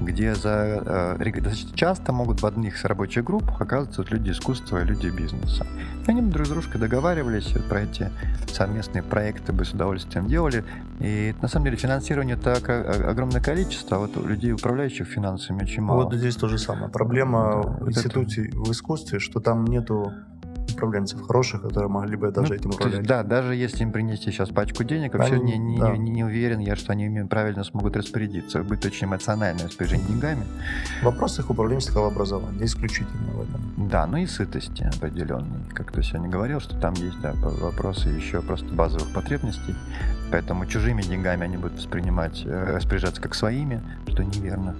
[0.00, 4.84] где за, э, достаточно часто могут в одних рабочих группах оказываться вот люди искусства и
[4.84, 5.66] люди бизнеса.
[6.06, 8.10] И они друг с дружкой договаривались про эти
[8.48, 10.64] совместные проекты, бы с удовольствием делали.
[11.00, 12.54] И на самом деле финансирование это
[13.08, 16.04] огромное количество, а вот людей, управляющих финансами, очень мало.
[16.04, 16.88] Вот здесь то же самое.
[16.88, 18.58] Проблема да, институций это...
[18.58, 20.12] в искусстве, что там нету
[20.72, 22.98] управленцев хороших, которые могли бы даже ну, этим управлять.
[22.98, 25.96] Есть, да, даже если им принести сейчас пачку денег, вообще они, не, да.
[25.96, 30.44] не, не уверен я, что они ими правильно смогут распорядиться, быть очень эмоционально распоряжение деньгами.
[31.02, 33.88] Вопрос их управленческого образования исключительно в этом.
[33.88, 35.64] Да, ну и сытости определенной.
[35.72, 39.74] Как ты сегодня говорил, что там есть да, вопросы еще просто базовых потребностей.
[40.30, 44.74] Поэтому чужими деньгами они будут воспринимать, э, распоряжаться как своими, что неверно.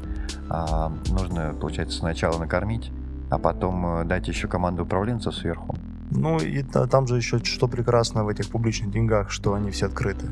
[0.49, 2.91] А нужно, получается, сначала накормить,
[3.31, 5.77] а потом э, дать еще команду управленцев сверху.
[6.11, 10.27] Ну и там же еще что прекрасно в этих публичных деньгах, что они все открыты.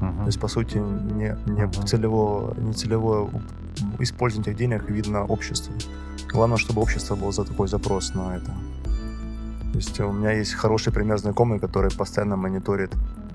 [0.00, 0.20] Uh-huh.
[0.20, 1.86] То есть, по сути, не, не, uh-huh.
[1.86, 3.28] целевое, не целевое
[3.98, 5.74] использование этих денег видно обществу.
[6.32, 8.52] Главное, чтобы общество было за такой запрос на это.
[9.72, 12.92] То есть у меня есть хороший пример знакомый, который постоянно мониторит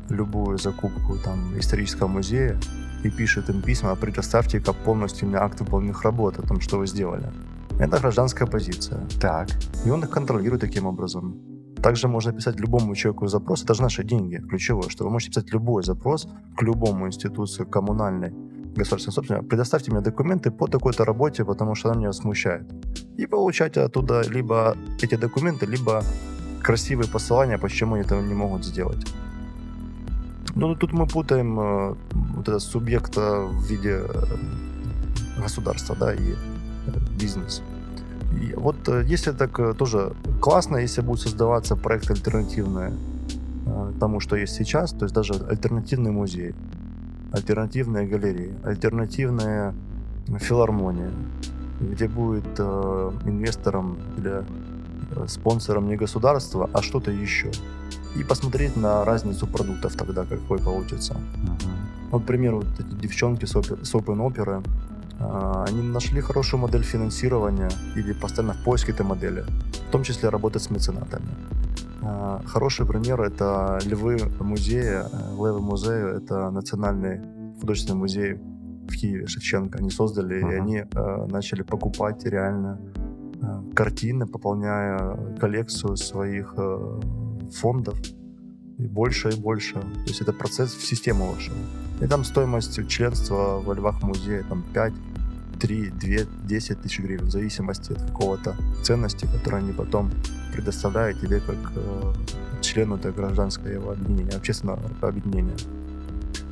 [0.09, 2.57] любую закупку там, исторического музея
[3.03, 7.31] и пишет им письма, предоставьте-ка полностью мне акты выполненных работ о том, что вы сделали.
[7.79, 9.07] Это гражданская позиция.
[9.19, 9.49] Так.
[9.85, 11.35] И он их контролирует таким образом.
[11.81, 13.63] Также можно писать любому человеку запрос.
[13.63, 18.31] Это же наши деньги, ключевое, что вы можете писать любой запрос к любому институции коммунальной,
[18.77, 19.49] государственной собственности.
[19.49, 22.63] Предоставьте мне документы по такой-то работе, потому что она меня смущает.
[23.17, 26.03] И получать оттуда либо эти документы, либо
[26.63, 29.05] красивые посылания, почему они этого не могут сделать.
[30.55, 31.95] Ну, тут мы путаем э,
[32.35, 36.35] вот этот субъект в виде э, государства, да, и
[37.19, 37.61] бизнес.
[38.41, 42.91] И вот э, если так э, тоже классно, если будет создаваться проект альтернативный
[43.65, 46.55] э, тому, что есть сейчас, то есть даже альтернативный музей,
[47.31, 49.73] альтернативные галереи, альтернативная
[50.39, 51.11] филармония,
[51.79, 52.59] где будет
[53.25, 54.43] инвестором или
[55.27, 57.51] спонсором не государство, а что-то еще.
[58.15, 61.13] И посмотреть на разницу продуктов тогда, какой получится.
[61.13, 61.69] Uh-huh.
[62.11, 64.63] Вот, к примеру, вот эти девчонки с, опер, с Open Opera,
[65.67, 69.43] они нашли хорошую модель финансирования или постоянно в поиске этой модели,
[69.87, 71.27] в том числе работать с меценатами.
[72.05, 75.05] А, хороший пример— это Львы музея.
[75.37, 77.21] Левы музею— это национальный
[77.59, 78.33] художественный музей
[78.87, 79.79] в Киеве, Шевченко.
[79.79, 80.51] Они создали, uh-huh.
[80.51, 82.79] и они э, начали покупать реально
[83.41, 86.99] э, картины, пополняя коллекцию своих э,
[87.53, 87.97] фондов
[88.77, 89.75] и больше и больше.
[89.75, 91.55] То есть это процесс в систему вошел.
[92.01, 94.93] И там стоимость членства во Львах музея там 5,
[95.63, 100.11] 3, 2, 10 тысяч гривен, в зависимости от какого-то ценности, которую они потом
[100.51, 102.13] предоставляют тебе как э,
[102.61, 105.55] члену этого гражданского объединения, общественного объединения.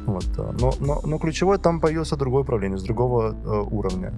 [0.05, 0.25] Вот.
[0.37, 4.13] Э, но, но, но ключевое там появился другое управление, с другого э, уровня.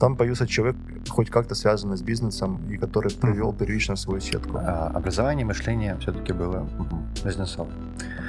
[0.00, 0.76] Там появился человек,
[1.08, 4.56] хоть как-то связанный с бизнесом, и который привел первично свою сетку.
[4.56, 7.66] А, образование, мышление все-таки было угу, бизнесом.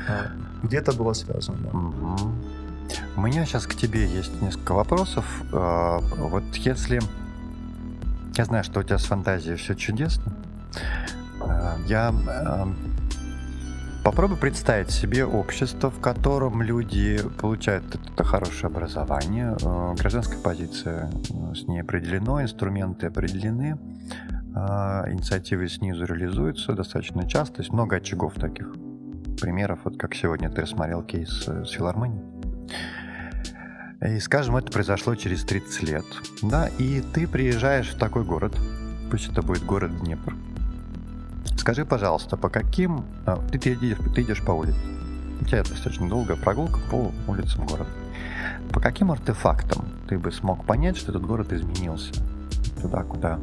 [0.10, 0.28] А,
[0.64, 1.70] где-то было связано, да.
[1.70, 2.32] Угу.
[3.16, 5.26] У меня сейчас к тебе есть несколько вопросов.
[5.54, 7.02] А, вот если...
[8.36, 10.34] Я знаю, что у тебя с фантазией все чудесно.
[11.40, 12.14] А, я
[14.06, 19.58] Попробуй представить себе общество, в котором люди получают это хорошее образование,
[19.98, 21.10] гражданская позиция
[21.56, 23.80] с ней определена, инструменты определены,
[24.54, 28.76] инициативы снизу реализуются достаточно часто, есть много очагов таких
[29.42, 32.35] примеров, вот как сегодня ты рассмотрел кейс с филармонией.
[34.02, 36.06] И, скажем, это произошло через 30 лет,
[36.42, 38.56] да, и ты приезжаешь в такой город,
[39.10, 40.36] пусть это будет город Днепр.
[41.58, 43.06] Скажи, пожалуйста, по каким...
[43.26, 44.78] а, Ты, ты, идешь, ты идешь по улице,
[45.42, 47.90] у тебя достаточно долгая прогулка по улицам города.
[48.72, 52.14] По каким артефактам ты бы смог понять, что этот город изменился?
[52.82, 53.40] Туда, куда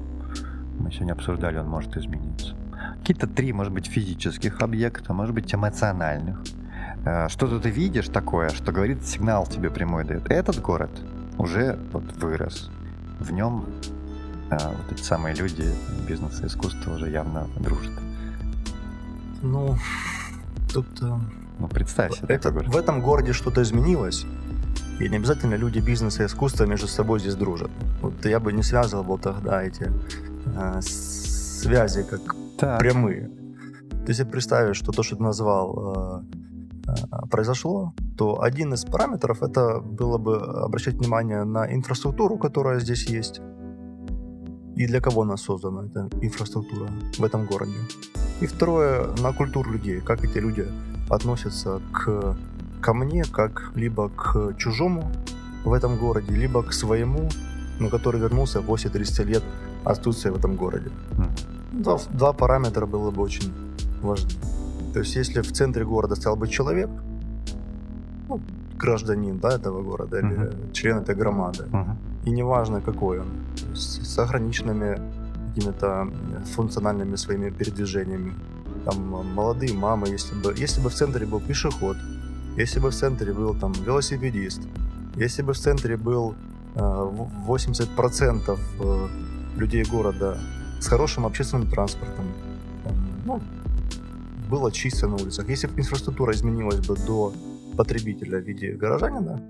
[0.78, 2.54] мы сегодня обсуждали, он может измениться.
[3.00, 6.42] Какие-то три, может быть, физических объекта, может быть, эмоциональных.
[7.04, 10.30] Э, Что-то ты видишь такое, что говорит, сигнал тебе прямой дает.
[10.30, 10.90] Этот город
[11.38, 12.70] уже вот вырос.
[13.20, 13.64] В нем
[14.50, 15.64] э, вот эти самые люди
[16.08, 17.92] бизнеса и искусства уже явно дружат.
[19.42, 19.76] Ну,
[20.72, 20.86] тут...
[21.02, 21.18] э,
[21.58, 24.24] Ну, представь себе это, в этом городе что-то изменилось,
[25.00, 27.70] и не обязательно люди бизнеса и искусства между собой здесь дружат.
[28.00, 29.90] Вот я бы не связывал бы тогда эти
[30.56, 32.20] э, связи как
[32.58, 32.78] Так.
[32.80, 33.28] прямые.
[33.90, 36.36] То есть, если представить, что то, что ты назвал, э,
[37.30, 43.40] произошло, то один из параметров это было бы обращать внимание на инфраструктуру, которая здесь есть,
[44.76, 47.76] и для кого она создана, эта инфраструктура в этом городе.
[48.40, 50.66] И второе, на культуру людей, как эти люди
[51.10, 52.36] относятся к,
[52.80, 55.12] ко мне, как либо к чужому
[55.64, 57.28] в этом городе, либо к своему,
[57.78, 59.42] но который вернулся после 30 лет
[59.84, 60.90] отсутствия в этом городе.
[61.72, 63.52] Два, два параметра было бы очень
[64.02, 64.30] важны.
[64.92, 66.90] То есть, если в центре города стоял бы человек,
[68.28, 68.40] ну,
[68.78, 70.72] гражданин да, этого города или Мгм.
[70.72, 71.96] член этой громады, Мгм.
[72.26, 73.26] и неважно какой он,
[73.74, 74.98] с ограниченными
[75.54, 76.06] какими-то
[76.54, 78.32] функциональными своими передвижениями.
[78.84, 81.96] Там м, молодые мамы, если бы, если бы в центре был пешеход,
[82.58, 84.60] если бы в центре был там велосипедист,
[85.16, 86.34] если бы в центре был
[86.74, 89.08] э, в- 80% э,
[89.56, 90.36] людей города
[90.80, 92.24] с хорошим общественным транспортом,
[92.84, 92.94] там,
[93.26, 93.40] ну,
[94.52, 95.48] было чисто на улицах.
[95.48, 97.32] Если бы инфраструктура изменилась бы до
[97.76, 99.40] потребителя в виде горожанина,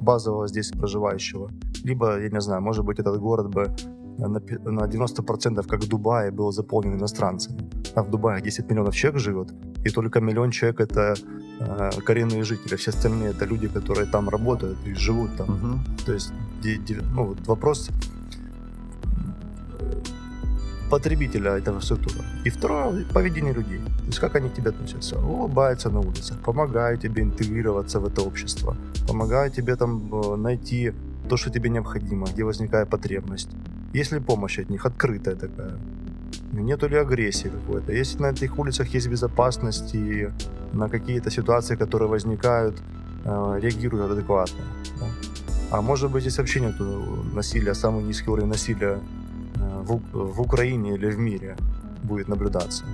[0.00, 1.50] базового здесь проживающего,
[1.84, 3.74] либо, я не знаю, может быть, этот город бы
[4.18, 7.58] на, пи- на 90% как Дубай был заполнен иностранцами.
[7.94, 9.48] А в Дубае 10 миллионов человек живет,
[9.86, 11.14] и только миллион человек это
[11.60, 12.76] э, коренные жители.
[12.76, 15.48] Все остальные это люди, которые там работают и живут там.
[15.48, 15.80] Мгм.
[16.06, 16.32] То есть
[16.62, 17.90] де- де- ну, вот вопрос
[20.92, 22.18] потребителя этого структуры.
[22.46, 23.78] И второе— поведение людей.
[23.78, 25.16] То есть как они к тебе относятся.
[25.16, 28.76] Улыбаются на улицах, помогают тебе интегрироваться в это общество,
[29.08, 30.92] помогают тебе там э, найти
[31.28, 33.48] то, что тебе необходимо, где возникает потребность.
[33.94, 35.78] Есть ли помощь от них, открытая такая?
[36.52, 37.92] Нету ли агрессии какой-то?
[37.92, 40.28] Если на этих улицах есть безопасность и
[40.72, 42.74] на какие-то ситуации, которые возникают,
[43.24, 44.64] э, реагируют адекватно.
[45.00, 45.06] да?
[45.70, 46.74] А может быть, здесь вообще нет
[47.34, 48.98] насилия, самый низкий уровень насилия
[49.82, 51.56] в, в Украине или в мире
[52.02, 52.84] будет наблюдаться.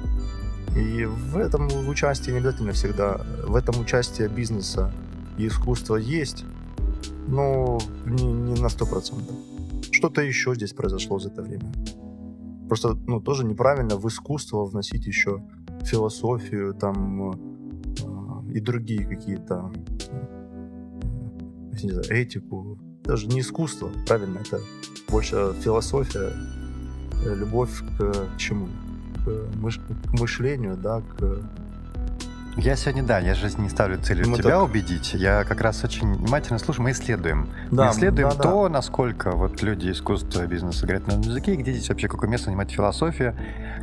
[0.76, 4.92] И в этом участии не обязательно всегда, в этом участие бизнеса
[5.38, 6.44] и искусства есть,
[7.26, 9.90] но не, не на 100%.
[9.90, 11.72] Что-то еще здесь произошло за это время.
[12.68, 15.42] Просто, ну, тоже неправильно в искусство вносить еще
[15.84, 19.72] философию, там, э, и другие какие-то,
[20.10, 22.78] э, не знаю, этику.
[23.04, 24.60] Даже не искусство, правильно, это
[25.08, 26.30] больше философия,
[27.24, 28.68] любовь к чему?
[29.24, 31.40] К, мыш- к мышлению, да, к...
[32.56, 35.14] Я сегодня, да, я же не ставлю целью Мы тебя так- убедить.
[35.14, 37.48] Я как раз очень внимательно слушаю, мы исследуем.
[37.70, 38.42] мы Да, исследуем да, да.
[38.42, 42.46] то, насколько вот люди искусства бизнеса говорят на языке, и где здесь вообще какое место
[42.46, 43.36] занимает философия,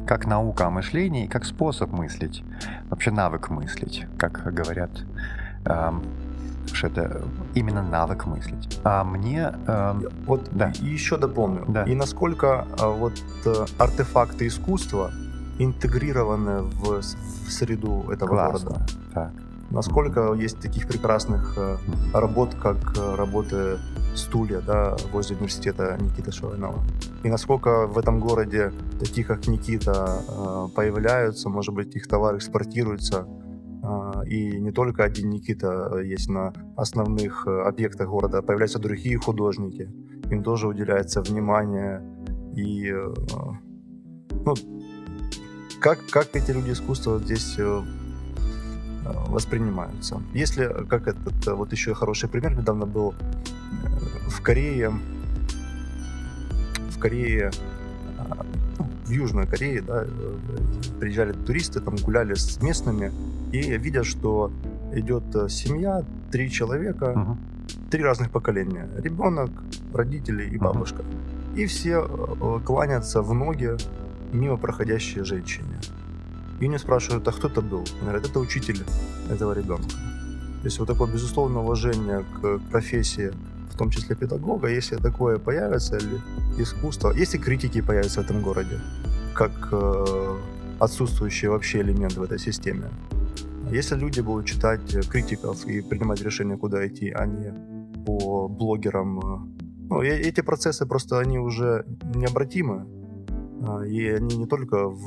[0.05, 2.43] как наука о мышлении, и как способ мыслить,
[2.89, 4.91] вообще навык мыслить, как говорят.
[5.65, 6.03] эм,
[6.73, 7.21] что это
[7.53, 8.79] именно навык мыслить.
[8.83, 9.53] А мне...
[9.67, 10.71] эм, Вот Да.
[10.81, 11.65] еще дополню.
[11.67, 11.83] Да.
[11.83, 13.13] И насколько а, вот
[13.45, 15.11] э, артефакты искусства
[15.59, 18.69] интегрированы в, в среду этого классно.
[18.69, 18.85] города.
[19.13, 19.31] Так.
[19.71, 21.77] Насколько есть таких прекрасных э,
[22.13, 23.79] работ, как э, работы
[24.15, 26.83] стулья, да, возле университета Никиты Шалинова.
[27.23, 33.25] И насколько в этом городе таких, как Никита, э, появляются, может быть, их товар экспортируется.
[33.87, 38.79] А, И не только один Никита э, есть на основных э, объектах города, а появляются
[38.79, 39.89] другие художники.
[40.31, 42.01] Им тоже уделяется внимание.
[42.55, 43.13] И э,
[44.45, 44.55] ну,
[45.79, 47.81] как, как эти люди искусства здесь э,
[49.27, 50.19] воспринимаются.
[50.33, 53.13] Если, как этот, вот еще хороший пример недавно был
[54.27, 54.93] в Корее,
[56.89, 57.51] в Корее,
[58.17, 58.43] а,
[58.79, 60.05] ну, в Южной Корее, да,
[60.99, 63.11] приезжали туристы, там гуляли с местными,
[63.61, 64.51] и видят, что
[64.93, 67.37] идет э, семья, три человека, Мгм.
[67.91, 68.87] три разных поколения.
[69.03, 69.49] Ребенок,
[69.93, 71.03] родители и бабушка.
[71.55, 73.77] И все э, кланятся в ноги
[74.33, 75.79] мимо проходящей женщине.
[76.61, 77.83] И они спрашивают, а кто это был?
[78.01, 78.83] Они говорят, это учитель
[79.29, 79.89] этого ребенка.
[80.61, 83.31] То есть вот такое безусловное уважение к профессии,
[83.73, 86.19] в том числе педагога, если такое появится, или
[86.57, 88.79] искусство, если критики появятся в этом городе,
[89.33, 90.37] как э,
[90.79, 92.83] отсутствующий вообще элемент в этой системе.
[93.71, 97.53] Если люди будут читать критиков и принимать решения, куда идти, а не
[98.05, 101.85] по блогерам, э, ну, эти процессы просто, они уже
[102.15, 102.85] необратимы.
[103.67, 104.97] А, и они не только в,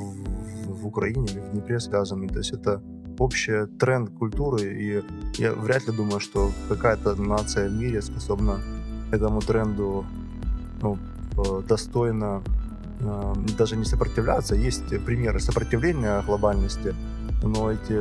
[0.65, 2.27] в Украине или в Днепре связаны.
[2.27, 2.81] То есть это
[3.17, 5.03] общий тренд культуры, и
[5.37, 8.59] я вряд ли думаю, что какая-то нация в мире способна
[9.11, 10.05] этому тренду
[10.81, 10.97] ну,
[11.37, 12.41] э, достойно
[12.99, 14.55] э, даже не сопротивляться.
[14.55, 16.93] Есть примеры сопротивления глобальности,
[17.41, 17.97] но эти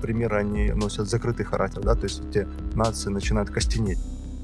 [0.00, 3.98] примеры, они носят закрытый характер, да, то есть эти нации начинают костенеть.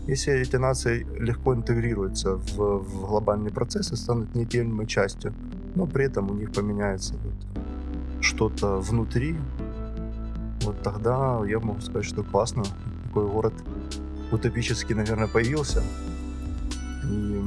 [0.07, 5.35] Если эти нации легко интегрируются в, в процесс и станут неотъемлемой частью,
[5.75, 7.63] но при этом у них поменяется вот
[8.23, 9.37] что-то внутри,
[10.63, 12.65] вот тогда я могу сказать, что классно.
[13.05, 13.55] Такой город
[14.33, 15.83] утопический, наверное, появился.
[17.05, 17.43] И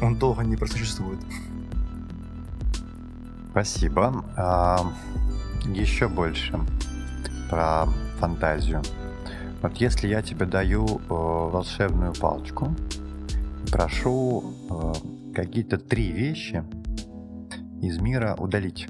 [0.00, 1.18] он долго не просуществует.
[3.50, 4.24] Спасибо.
[5.64, 6.58] Еще больше
[7.50, 7.86] про
[8.18, 8.82] фантазию.
[9.62, 12.74] Вот если я тебе даю э, волшебную палочку,
[13.72, 16.62] прошу э, какие-то три вещи
[17.80, 18.86] из мира удалить.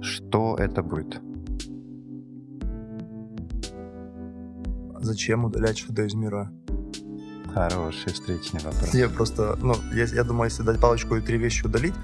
[0.00, 1.20] Что это будет?
[5.00, 6.50] Зачем удалять что-то из мира?
[7.54, 8.92] Хороший встречный вопрос.
[8.92, 11.94] Я просто, ну, я, я думаю, если дать палочку и три вещи удалить,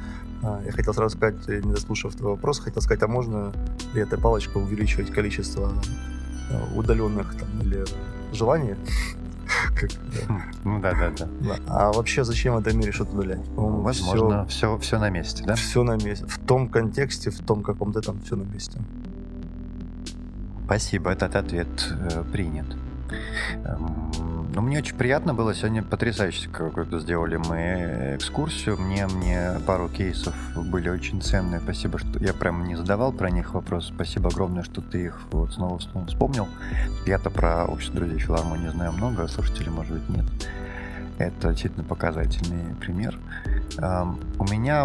[0.65, 3.53] я хотел сразу сказать, не дослушав твой вопрос, хотел сказать, а можно
[3.95, 5.73] ли этой палочкой увеличивать количество
[6.51, 7.85] а, удаленных там, или
[8.33, 8.75] желаний?
[10.65, 11.11] Ну да, да,
[11.41, 11.57] да.
[11.67, 13.41] А вообще зачем в этом мире что-то удалять?
[13.57, 15.55] Возможно, все, все, на месте, да?
[15.57, 16.25] Все на месте.
[16.27, 18.79] В том контексте, в том каком-то там все на месте.
[20.65, 22.67] Спасибо, этот ответ э, принят.
[24.55, 25.55] Ну, мне очень приятно было.
[25.55, 28.77] Сегодня потрясающе какую-то сделали мы экскурсию.
[28.77, 31.59] Мне, мне пару кейсов были очень ценные.
[31.59, 33.87] Спасибо, что я прям не задавал про них вопрос.
[33.87, 36.49] Спасибо огромное, что ты их вот снова, снова вспомнил.
[37.07, 40.27] Я-то про общество друзей филармонии знаю много, а слушателей, может быть, нет.
[41.17, 43.19] Это действительно показательный пример.
[43.79, 44.85] У меня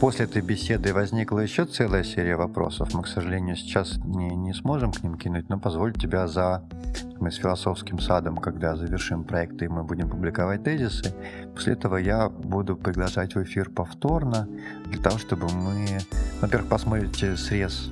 [0.00, 2.94] После этой беседы возникла еще целая серия вопросов.
[2.94, 6.62] Мы, к сожалению, сейчас не, не сможем к ним кинуть, но позволь тебя за...
[7.18, 11.12] Мы с философским садом, когда завершим проекты и мы будем публиковать тезисы,
[11.52, 14.48] после этого я буду приглашать в эфир повторно,
[14.86, 15.98] для того, чтобы мы,
[16.40, 17.90] во-первых, посмотрите срез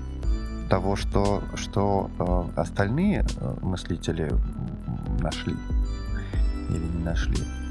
[0.70, 4.30] того, что, что э, остальные э, мыслители
[5.20, 5.56] нашли
[6.70, 7.65] или не нашли.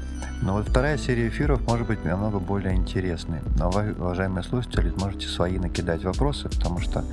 [0.46, 3.40] Но вот вторая серия эфиров может быть намного более интересной.
[3.58, 7.04] Но вы, уважаемые слушатели, можете свои накидать вопросы, потому что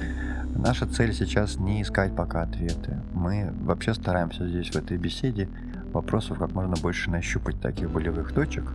[0.56, 2.96] наша цель сейчас не искать пока ответы.
[3.16, 5.50] Мы вообще стараемся здесь, в этой беседе,
[5.94, 8.66] вопросов как можно больше нащупать таких болевых точек.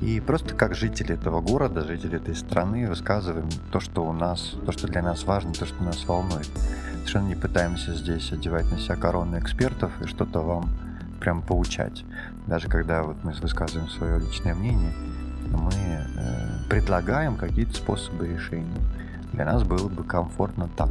[0.00, 4.70] И просто как жители этого города, жители этой страны высказываем то, что у нас, то,
[4.70, 6.48] что для нас важно, то, что нас волнует.
[6.98, 10.70] Совершенно не пытаемся здесь одевать на себя короны экспертов и что-то вам
[11.18, 12.04] прям поучать.
[12.48, 14.92] Даже когда вот мы высказываем свое личное мнение,
[15.50, 18.80] мы э, предлагаем какие-то способы решения.
[19.32, 20.90] Для нас было бы комфортно так.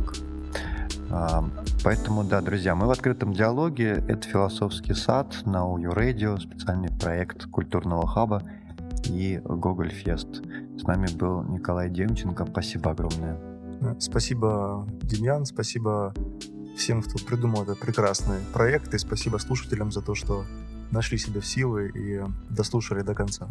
[1.09, 1.43] А,
[1.83, 4.03] поэтому, да, друзья, мы в открытом диалоге.
[4.07, 8.43] Это «Философский сад» на UU Radio, специальный проект культурного хаба
[9.05, 10.43] и Гоголь Фест.
[10.77, 12.45] С нами был Николай Демченко.
[12.45, 13.37] Спасибо огромное.
[13.99, 16.13] Спасибо, Демьян, спасибо
[16.75, 20.45] всем, кто придумал этот прекрасный проект, и спасибо слушателям за то, что
[20.91, 23.49] нашли себе в силы и дослушали до конца.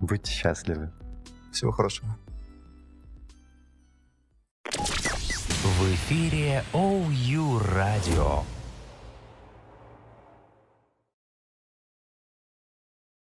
[0.00, 0.90] Будьте счастливы.
[1.52, 2.16] Всего хорошего.
[4.64, 8.44] В эфире OU Radio.